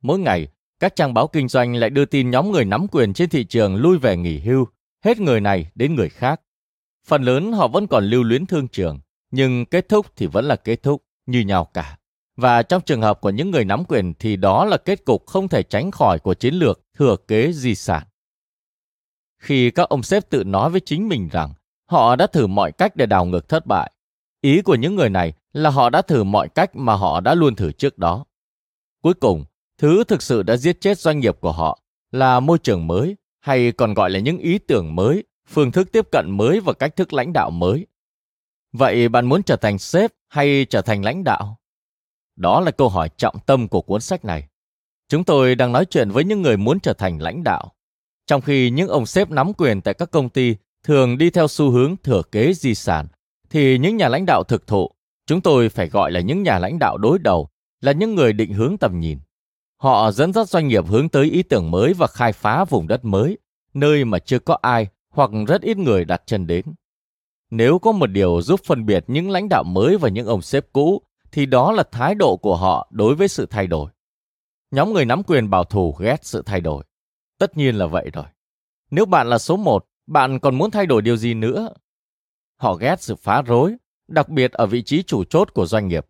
Mỗi 0.02 0.18
ngày, 0.18 0.48
các 0.80 0.96
trang 0.96 1.14
báo 1.14 1.26
kinh 1.26 1.48
doanh 1.48 1.76
lại 1.76 1.90
đưa 1.90 2.04
tin 2.04 2.30
nhóm 2.30 2.52
người 2.52 2.64
nắm 2.64 2.86
quyền 2.88 3.12
trên 3.12 3.28
thị 3.28 3.44
trường 3.44 3.76
lui 3.76 3.98
về 3.98 4.16
nghỉ 4.16 4.38
hưu, 4.38 4.66
hết 5.04 5.20
người 5.20 5.40
này 5.40 5.70
đến 5.74 5.94
người 5.94 6.08
khác. 6.08 6.40
Phần 7.06 7.22
lớn 7.22 7.52
họ 7.52 7.68
vẫn 7.68 7.86
còn 7.86 8.04
lưu 8.04 8.22
luyến 8.22 8.46
thương 8.46 8.68
trường, 8.68 9.00
nhưng 9.30 9.66
kết 9.66 9.88
thúc 9.88 10.06
thì 10.16 10.26
vẫn 10.26 10.44
là 10.44 10.56
kết 10.56 10.82
thúc, 10.82 11.02
như 11.26 11.40
nhau 11.40 11.64
cả. 11.74 11.98
Và 12.36 12.62
trong 12.62 12.82
trường 12.82 13.02
hợp 13.02 13.20
của 13.20 13.30
những 13.30 13.50
người 13.50 13.64
nắm 13.64 13.84
quyền 13.84 14.14
thì 14.18 14.36
đó 14.36 14.64
là 14.64 14.76
kết 14.76 15.04
cục 15.04 15.26
không 15.26 15.48
thể 15.48 15.62
tránh 15.62 15.90
khỏi 15.90 16.18
của 16.18 16.34
chiến 16.34 16.54
lược 16.54 16.80
thừa 16.98 17.16
kế 17.28 17.52
di 17.52 17.74
sản 17.74 18.02
khi 19.42 19.70
các 19.70 19.88
ông 19.88 20.02
sếp 20.02 20.30
tự 20.30 20.44
nói 20.44 20.70
với 20.70 20.80
chính 20.80 21.08
mình 21.08 21.28
rằng 21.32 21.52
họ 21.86 22.16
đã 22.16 22.26
thử 22.26 22.46
mọi 22.46 22.72
cách 22.72 22.96
để 22.96 23.06
đào 23.06 23.24
ngược 23.24 23.48
thất 23.48 23.66
bại. 23.66 23.92
Ý 24.40 24.62
của 24.62 24.74
những 24.74 24.94
người 24.94 25.08
này 25.08 25.32
là 25.52 25.70
họ 25.70 25.90
đã 25.90 26.02
thử 26.02 26.24
mọi 26.24 26.48
cách 26.48 26.76
mà 26.76 26.94
họ 26.94 27.20
đã 27.20 27.34
luôn 27.34 27.54
thử 27.54 27.72
trước 27.72 27.98
đó. 27.98 28.24
Cuối 29.02 29.14
cùng, 29.14 29.44
thứ 29.78 30.04
thực 30.04 30.22
sự 30.22 30.42
đã 30.42 30.56
giết 30.56 30.80
chết 30.80 30.98
doanh 30.98 31.20
nghiệp 31.20 31.36
của 31.40 31.52
họ 31.52 31.78
là 32.10 32.40
môi 32.40 32.58
trường 32.58 32.86
mới 32.86 33.16
hay 33.40 33.72
còn 33.72 33.94
gọi 33.94 34.10
là 34.10 34.18
những 34.18 34.38
ý 34.38 34.58
tưởng 34.58 34.94
mới, 34.94 35.24
phương 35.48 35.72
thức 35.72 35.92
tiếp 35.92 36.08
cận 36.12 36.30
mới 36.30 36.60
và 36.60 36.72
cách 36.72 36.96
thức 36.96 37.12
lãnh 37.12 37.32
đạo 37.32 37.50
mới. 37.50 37.86
Vậy 38.72 39.08
bạn 39.08 39.26
muốn 39.26 39.42
trở 39.42 39.56
thành 39.56 39.78
sếp 39.78 40.10
hay 40.28 40.66
trở 40.70 40.82
thành 40.82 41.04
lãnh 41.04 41.24
đạo? 41.24 41.58
Đó 42.36 42.60
là 42.60 42.70
câu 42.70 42.88
hỏi 42.88 43.08
trọng 43.16 43.36
tâm 43.46 43.68
của 43.68 43.82
cuốn 43.82 44.00
sách 44.00 44.24
này. 44.24 44.48
Chúng 45.08 45.24
tôi 45.24 45.54
đang 45.54 45.72
nói 45.72 45.84
chuyện 45.84 46.10
với 46.10 46.24
những 46.24 46.42
người 46.42 46.56
muốn 46.56 46.80
trở 46.80 46.92
thành 46.92 47.18
lãnh 47.18 47.44
đạo 47.44 47.72
trong 48.32 48.40
khi 48.40 48.70
những 48.70 48.88
ông 48.88 49.06
sếp 49.06 49.30
nắm 49.30 49.52
quyền 49.52 49.80
tại 49.80 49.94
các 49.94 50.10
công 50.10 50.28
ty 50.28 50.56
thường 50.84 51.18
đi 51.18 51.30
theo 51.30 51.48
xu 51.48 51.70
hướng 51.70 51.96
thừa 52.02 52.22
kế 52.32 52.52
di 52.52 52.74
sản, 52.74 53.06
thì 53.50 53.78
những 53.78 53.96
nhà 53.96 54.08
lãnh 54.08 54.26
đạo 54.26 54.42
thực 54.44 54.66
thụ, 54.66 54.90
chúng 55.26 55.40
tôi 55.40 55.68
phải 55.68 55.88
gọi 55.88 56.10
là 56.10 56.20
những 56.20 56.42
nhà 56.42 56.58
lãnh 56.58 56.78
đạo 56.78 56.98
đối 56.98 57.18
đầu, 57.18 57.48
là 57.80 57.92
những 57.92 58.14
người 58.14 58.32
định 58.32 58.52
hướng 58.52 58.78
tầm 58.78 59.00
nhìn. 59.00 59.18
Họ 59.76 60.12
dẫn 60.12 60.32
dắt 60.32 60.48
doanh 60.48 60.68
nghiệp 60.68 60.86
hướng 60.86 61.08
tới 61.08 61.30
ý 61.30 61.42
tưởng 61.42 61.70
mới 61.70 61.94
và 61.94 62.06
khai 62.06 62.32
phá 62.32 62.64
vùng 62.64 62.88
đất 62.88 63.04
mới, 63.04 63.38
nơi 63.74 64.04
mà 64.04 64.18
chưa 64.18 64.38
có 64.38 64.58
ai 64.62 64.86
hoặc 65.10 65.30
rất 65.48 65.62
ít 65.62 65.78
người 65.78 66.04
đặt 66.04 66.22
chân 66.26 66.46
đến. 66.46 66.64
Nếu 67.50 67.78
có 67.78 67.92
một 67.92 68.06
điều 68.06 68.42
giúp 68.42 68.60
phân 68.64 68.86
biệt 68.86 69.04
những 69.06 69.30
lãnh 69.30 69.48
đạo 69.48 69.64
mới 69.64 69.96
và 69.98 70.08
những 70.08 70.26
ông 70.26 70.42
sếp 70.42 70.72
cũ, 70.72 71.02
thì 71.32 71.46
đó 71.46 71.72
là 71.72 71.82
thái 71.92 72.14
độ 72.14 72.36
của 72.36 72.56
họ 72.56 72.88
đối 72.90 73.14
với 73.14 73.28
sự 73.28 73.46
thay 73.46 73.66
đổi. 73.66 73.90
Nhóm 74.70 74.92
người 74.92 75.04
nắm 75.04 75.22
quyền 75.22 75.50
bảo 75.50 75.64
thủ 75.64 75.96
ghét 75.98 76.16
sự 76.22 76.42
thay 76.46 76.60
đổi. 76.60 76.84
Tất 77.42 77.56
nhiên 77.56 77.74
là 77.74 77.86
vậy 77.86 78.10
rồi. 78.12 78.24
Nếu 78.90 79.06
bạn 79.06 79.30
là 79.30 79.38
số 79.38 79.56
một, 79.56 79.86
bạn 80.06 80.38
còn 80.38 80.54
muốn 80.54 80.70
thay 80.70 80.86
đổi 80.86 81.02
điều 81.02 81.16
gì 81.16 81.34
nữa? 81.34 81.72
Họ 82.56 82.74
ghét 82.74 83.02
sự 83.02 83.16
phá 83.16 83.42
rối, 83.42 83.74
đặc 84.08 84.28
biệt 84.28 84.52
ở 84.52 84.66
vị 84.66 84.82
trí 84.82 85.02
chủ 85.02 85.24
chốt 85.24 85.54
của 85.54 85.66
doanh 85.66 85.88
nghiệp. 85.88 86.06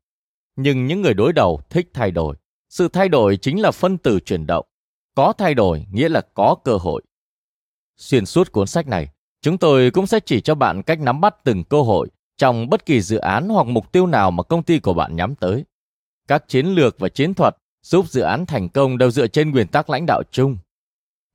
Nhưng 0.56 0.86
những 0.86 1.02
người 1.02 1.14
đối 1.14 1.32
đầu 1.32 1.60
thích 1.70 1.90
thay 1.94 2.10
đổi. 2.10 2.36
Sự 2.68 2.88
thay 2.88 3.08
đổi 3.08 3.36
chính 3.36 3.60
là 3.60 3.70
phân 3.70 3.98
tử 3.98 4.20
chuyển 4.20 4.46
động. 4.46 4.66
Có 5.14 5.32
thay 5.38 5.54
đổi 5.54 5.86
nghĩa 5.92 6.08
là 6.08 6.20
có 6.34 6.56
cơ 6.64 6.76
hội. 6.76 7.02
Xuyên 7.96 8.26
suốt 8.26 8.52
cuốn 8.52 8.66
sách 8.66 8.86
này, 8.86 9.08
chúng 9.42 9.58
tôi 9.58 9.90
cũng 9.90 10.06
sẽ 10.06 10.20
chỉ 10.20 10.40
cho 10.40 10.54
bạn 10.54 10.82
cách 10.82 11.00
nắm 11.00 11.20
bắt 11.20 11.34
từng 11.44 11.64
cơ 11.64 11.82
hội 11.82 12.08
trong 12.36 12.70
bất 12.70 12.86
kỳ 12.86 13.00
dự 13.00 13.16
án 13.16 13.48
hoặc 13.48 13.66
mục 13.66 13.92
tiêu 13.92 14.06
nào 14.06 14.30
mà 14.30 14.42
công 14.42 14.62
ty 14.62 14.78
của 14.78 14.94
bạn 14.94 15.16
nhắm 15.16 15.34
tới. 15.34 15.64
Các 16.28 16.48
chiến 16.48 16.66
lược 16.66 16.98
và 16.98 17.08
chiến 17.08 17.34
thuật 17.34 17.56
giúp 17.82 18.08
dự 18.08 18.20
án 18.20 18.46
thành 18.46 18.68
công 18.68 18.98
đều 18.98 19.10
dựa 19.10 19.26
trên 19.26 19.50
nguyên 19.50 19.66
tắc 19.66 19.90
lãnh 19.90 20.06
đạo 20.06 20.22
chung. 20.30 20.58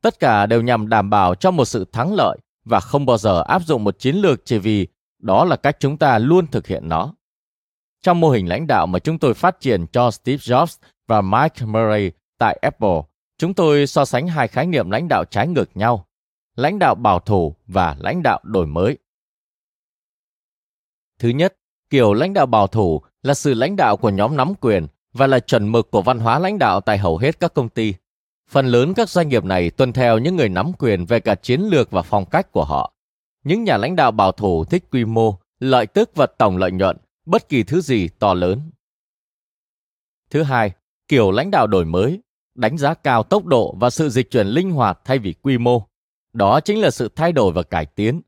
Tất 0.07 0.19
cả 0.19 0.45
đều 0.45 0.61
nhằm 0.61 0.89
đảm 0.89 1.09
bảo 1.09 1.35
cho 1.35 1.51
một 1.51 1.65
sự 1.65 1.85
thắng 1.91 2.13
lợi 2.13 2.37
và 2.65 2.79
không 2.79 3.05
bao 3.05 3.17
giờ 3.17 3.43
áp 3.47 3.61
dụng 3.65 3.83
một 3.83 3.99
chiến 3.99 4.15
lược 4.15 4.45
chỉ 4.45 4.57
vì 4.57 4.87
đó 5.19 5.45
là 5.45 5.55
cách 5.55 5.77
chúng 5.79 5.97
ta 5.97 6.19
luôn 6.19 6.47
thực 6.47 6.67
hiện 6.67 6.89
nó. 6.89 7.13
Trong 8.01 8.19
mô 8.19 8.29
hình 8.29 8.49
lãnh 8.49 8.67
đạo 8.67 8.87
mà 8.87 8.99
chúng 8.99 9.19
tôi 9.19 9.33
phát 9.33 9.59
triển 9.59 9.85
cho 9.87 10.11
Steve 10.11 10.37
Jobs 10.37 10.77
và 11.07 11.21
Mike 11.21 11.65
Murray 11.65 12.11
tại 12.37 12.59
Apple, 12.61 13.01
chúng 13.37 13.53
tôi 13.53 13.87
so 13.87 14.05
sánh 14.05 14.27
hai 14.27 14.47
khái 14.47 14.67
niệm 14.67 14.91
lãnh 14.91 15.07
đạo 15.07 15.23
trái 15.25 15.47
ngược 15.47 15.77
nhau, 15.77 16.07
lãnh 16.55 16.79
đạo 16.79 16.95
bảo 16.95 17.19
thủ 17.19 17.55
và 17.67 17.95
lãnh 17.99 18.23
đạo 18.23 18.39
đổi 18.43 18.65
mới. 18.65 18.97
Thứ 21.19 21.29
nhất, 21.29 21.55
kiểu 21.89 22.13
lãnh 22.13 22.33
đạo 22.33 22.45
bảo 22.45 22.67
thủ 22.67 23.01
là 23.23 23.33
sự 23.33 23.53
lãnh 23.53 23.75
đạo 23.75 23.97
của 23.97 24.09
nhóm 24.09 24.37
nắm 24.37 24.53
quyền 24.61 24.87
và 25.13 25.27
là 25.27 25.39
chuẩn 25.39 25.71
mực 25.71 25.91
của 25.91 26.01
văn 26.01 26.19
hóa 26.19 26.39
lãnh 26.39 26.59
đạo 26.59 26.81
tại 26.81 26.97
hầu 26.97 27.17
hết 27.17 27.39
các 27.39 27.53
công 27.53 27.69
ty. 27.69 27.93
Phần 28.49 28.65
lớn 28.65 28.93
các 28.93 29.09
doanh 29.09 29.29
nghiệp 29.29 29.43
này 29.43 29.69
tuân 29.69 29.93
theo 29.93 30.17
những 30.17 30.35
người 30.35 30.49
nắm 30.49 30.71
quyền 30.79 31.05
về 31.05 31.19
cả 31.19 31.35
chiến 31.35 31.61
lược 31.61 31.91
và 31.91 32.01
phong 32.01 32.25
cách 32.25 32.51
của 32.51 32.65
họ. 32.65 32.93
Những 33.43 33.63
nhà 33.63 33.77
lãnh 33.77 33.95
đạo 33.95 34.11
bảo 34.11 34.31
thủ 34.31 34.65
thích 34.65 34.83
quy 34.91 35.05
mô, 35.05 35.39
lợi 35.59 35.87
tức 35.87 36.11
và 36.15 36.27
tổng 36.37 36.57
lợi 36.57 36.71
nhuận, 36.71 36.97
bất 37.25 37.49
kỳ 37.49 37.63
thứ 37.63 37.81
gì 37.81 38.07
to 38.19 38.33
lớn. 38.33 38.71
Thứ 40.29 40.43
hai, 40.43 40.71
kiểu 41.07 41.31
lãnh 41.31 41.51
đạo 41.51 41.67
đổi 41.67 41.85
mới, 41.85 42.21
đánh 42.55 42.77
giá 42.77 42.93
cao 42.93 43.23
tốc 43.23 43.45
độ 43.45 43.75
và 43.79 43.89
sự 43.89 44.09
dịch 44.09 44.31
chuyển 44.31 44.47
linh 44.47 44.71
hoạt 44.71 44.99
thay 45.05 45.19
vì 45.19 45.33
quy 45.33 45.57
mô. 45.57 45.81
Đó 46.33 46.59
chính 46.59 46.81
là 46.81 46.91
sự 46.91 47.09
thay 47.15 47.31
đổi 47.31 47.51
và 47.51 47.63
cải 47.63 47.85
tiến. 47.85 48.21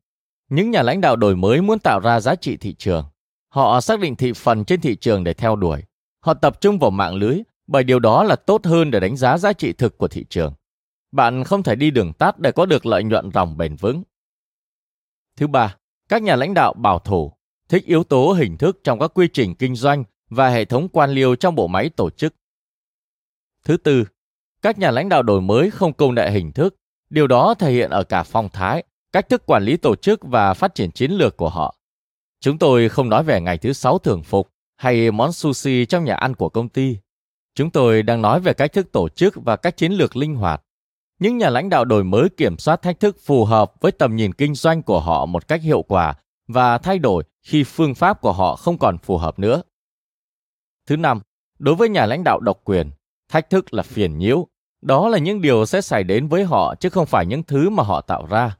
Những 0.49 0.71
nhà 0.71 0.81
lãnh 0.81 1.01
đạo 1.01 1.15
đổi 1.15 1.35
mới 1.35 1.61
muốn 1.61 1.79
tạo 1.79 1.99
ra 1.99 2.19
giá 2.19 2.35
trị 2.35 2.57
thị 2.57 2.73
trường. 2.73 3.05
Họ 3.49 3.81
xác 3.81 3.99
định 3.99 4.15
thị 4.15 4.33
phần 4.33 4.65
trên 4.65 4.81
thị 4.81 4.95
trường 4.95 5.23
để 5.23 5.33
theo 5.33 5.55
đuổi. 5.55 5.83
Họ 6.19 6.33
tập 6.33 6.61
trung 6.61 6.79
vào 6.79 6.91
mạng 6.91 7.15
lưới 7.15 7.39
bởi 7.71 7.83
điều 7.83 7.99
đó 7.99 8.23
là 8.23 8.35
tốt 8.35 8.65
hơn 8.65 8.91
để 8.91 8.99
đánh 8.99 9.17
giá 9.17 9.37
giá 9.37 9.53
trị 9.53 9.73
thực 9.73 9.97
của 9.97 10.07
thị 10.07 10.25
trường. 10.29 10.53
Bạn 11.11 11.43
không 11.43 11.63
thể 11.63 11.75
đi 11.75 11.91
đường 11.91 12.13
tắt 12.13 12.39
để 12.39 12.51
có 12.51 12.65
được 12.65 12.85
lợi 12.85 13.03
nhuận 13.03 13.31
ròng 13.31 13.57
bền 13.57 13.75
vững. 13.75 14.03
Thứ 15.37 15.47
ba, 15.47 15.75
các 16.09 16.23
nhà 16.23 16.35
lãnh 16.35 16.53
đạo 16.53 16.73
bảo 16.73 16.99
thủ 16.99 17.33
thích 17.69 17.85
yếu 17.85 18.03
tố 18.03 18.31
hình 18.31 18.57
thức 18.57 18.79
trong 18.83 18.99
các 18.99 19.11
quy 19.13 19.27
trình 19.33 19.55
kinh 19.55 19.75
doanh 19.75 20.03
và 20.29 20.49
hệ 20.49 20.65
thống 20.65 20.89
quan 20.89 21.11
liêu 21.11 21.35
trong 21.35 21.55
bộ 21.55 21.67
máy 21.67 21.89
tổ 21.89 22.09
chức. 22.09 22.33
Thứ 23.63 23.77
tư, 23.77 24.05
các 24.61 24.79
nhà 24.79 24.91
lãnh 24.91 25.09
đạo 25.09 25.23
đổi 25.23 25.41
mới 25.41 25.71
không 25.71 25.93
công 25.93 26.15
nghệ 26.15 26.31
hình 26.31 26.51
thức. 26.51 26.75
Điều 27.09 27.27
đó 27.27 27.53
thể 27.53 27.71
hiện 27.71 27.89
ở 27.89 28.03
cả 28.03 28.23
phong 28.23 28.49
thái, 28.49 28.83
cách 29.11 29.29
thức 29.29 29.43
quản 29.45 29.63
lý 29.63 29.77
tổ 29.77 29.95
chức 29.95 30.19
và 30.23 30.53
phát 30.53 30.75
triển 30.75 30.91
chiến 30.91 31.11
lược 31.11 31.37
của 31.37 31.49
họ. 31.49 31.75
Chúng 32.39 32.57
tôi 32.57 32.89
không 32.89 33.09
nói 33.09 33.23
về 33.23 33.41
ngày 33.41 33.57
thứ 33.57 33.73
sáu 33.73 33.99
thường 33.99 34.23
phục 34.23 34.49
hay 34.75 35.11
món 35.11 35.31
sushi 35.31 35.85
trong 35.85 36.05
nhà 36.05 36.15
ăn 36.15 36.35
của 36.35 36.49
công 36.49 36.69
ty. 36.69 36.97
Chúng 37.55 37.69
tôi 37.69 38.03
đang 38.03 38.21
nói 38.21 38.39
về 38.39 38.53
cách 38.53 38.73
thức 38.73 38.91
tổ 38.91 39.09
chức 39.09 39.35
và 39.35 39.55
các 39.55 39.77
chiến 39.77 39.91
lược 39.91 40.15
linh 40.15 40.35
hoạt. 40.35 40.63
Những 41.19 41.37
nhà 41.37 41.49
lãnh 41.49 41.69
đạo 41.69 41.85
đổi 41.85 42.03
mới 42.03 42.29
kiểm 42.29 42.57
soát 42.57 42.81
thách 42.81 42.99
thức 42.99 43.17
phù 43.25 43.45
hợp 43.45 43.73
với 43.81 43.91
tầm 43.91 44.15
nhìn 44.15 44.33
kinh 44.33 44.55
doanh 44.55 44.83
của 44.83 44.99
họ 44.99 45.25
một 45.25 45.47
cách 45.47 45.61
hiệu 45.61 45.81
quả 45.81 46.13
và 46.47 46.77
thay 46.77 46.99
đổi 46.99 47.23
khi 47.43 47.63
phương 47.63 47.95
pháp 47.95 48.21
của 48.21 48.33
họ 48.33 48.55
không 48.55 48.77
còn 48.77 48.97
phù 48.97 49.17
hợp 49.17 49.39
nữa. 49.39 49.61
Thứ 50.87 50.97
năm, 50.97 51.21
đối 51.59 51.75
với 51.75 51.89
nhà 51.89 52.05
lãnh 52.05 52.23
đạo 52.23 52.39
độc 52.39 52.61
quyền, 52.63 52.91
thách 53.29 53.49
thức 53.49 53.73
là 53.73 53.83
phiền 53.83 54.17
nhiễu. 54.17 54.47
Đó 54.81 55.09
là 55.09 55.17
những 55.17 55.41
điều 55.41 55.65
sẽ 55.65 55.81
xảy 55.81 56.03
đến 56.03 56.27
với 56.27 56.43
họ 56.43 56.75
chứ 56.75 56.89
không 56.89 57.05
phải 57.05 57.25
những 57.25 57.43
thứ 57.43 57.69
mà 57.69 57.83
họ 57.83 58.01
tạo 58.01 58.25
ra. 58.25 58.57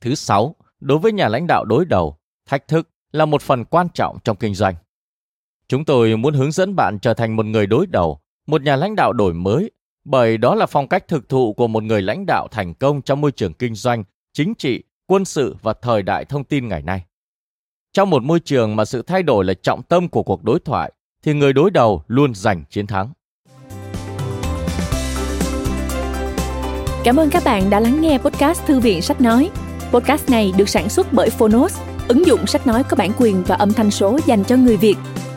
Thứ 0.00 0.14
sáu, 0.14 0.54
đối 0.80 0.98
với 0.98 1.12
nhà 1.12 1.28
lãnh 1.28 1.46
đạo 1.46 1.64
đối 1.64 1.84
đầu, 1.84 2.18
thách 2.46 2.68
thức 2.68 2.88
là 3.12 3.24
một 3.24 3.42
phần 3.42 3.64
quan 3.64 3.88
trọng 3.94 4.18
trong 4.24 4.36
kinh 4.36 4.54
doanh. 4.54 4.74
Chúng 5.70 5.84
tôi 5.84 6.16
muốn 6.16 6.34
hướng 6.34 6.52
dẫn 6.52 6.76
bạn 6.76 6.98
trở 6.98 7.14
thành 7.14 7.36
một 7.36 7.46
người 7.46 7.66
đối 7.66 7.86
đầu, 7.86 8.20
một 8.46 8.62
nhà 8.62 8.76
lãnh 8.76 8.96
đạo 8.96 9.12
đổi 9.12 9.34
mới, 9.34 9.70
bởi 10.04 10.38
đó 10.38 10.54
là 10.54 10.66
phong 10.66 10.88
cách 10.88 11.08
thực 11.08 11.28
thụ 11.28 11.52
của 11.52 11.68
một 11.68 11.82
người 11.82 12.02
lãnh 12.02 12.26
đạo 12.26 12.48
thành 12.50 12.74
công 12.74 13.02
trong 13.02 13.20
môi 13.20 13.32
trường 13.32 13.54
kinh 13.54 13.74
doanh, 13.74 14.04
chính 14.32 14.54
trị, 14.54 14.82
quân 15.06 15.24
sự 15.24 15.56
và 15.62 15.74
thời 15.82 16.02
đại 16.02 16.24
thông 16.24 16.44
tin 16.44 16.68
ngày 16.68 16.82
nay. 16.82 17.04
Trong 17.92 18.10
một 18.10 18.22
môi 18.22 18.40
trường 18.40 18.76
mà 18.76 18.84
sự 18.84 19.02
thay 19.02 19.22
đổi 19.22 19.44
là 19.44 19.54
trọng 19.54 19.82
tâm 19.82 20.08
của 20.08 20.22
cuộc 20.22 20.44
đối 20.44 20.60
thoại, 20.60 20.92
thì 21.22 21.34
người 21.34 21.52
đối 21.52 21.70
đầu 21.70 22.02
luôn 22.06 22.34
giành 22.34 22.64
chiến 22.70 22.86
thắng. 22.86 23.12
Cảm 27.04 27.16
ơn 27.16 27.30
các 27.30 27.42
bạn 27.44 27.70
đã 27.70 27.80
lắng 27.80 28.00
nghe 28.00 28.18
podcast 28.18 28.66
Thư 28.66 28.80
viện 28.80 29.02
Sách 29.02 29.20
Nói. 29.20 29.50
Podcast 29.92 30.30
này 30.30 30.52
được 30.56 30.68
sản 30.68 30.88
xuất 30.88 31.12
bởi 31.12 31.30
Phonos, 31.30 31.80
ứng 32.08 32.26
dụng 32.26 32.46
sách 32.46 32.66
nói 32.66 32.84
có 32.84 32.96
bản 32.96 33.10
quyền 33.18 33.44
và 33.44 33.54
âm 33.54 33.72
thanh 33.72 33.90
số 33.90 34.18
dành 34.26 34.44
cho 34.44 34.56
người 34.56 34.76
Việt. 34.76 34.96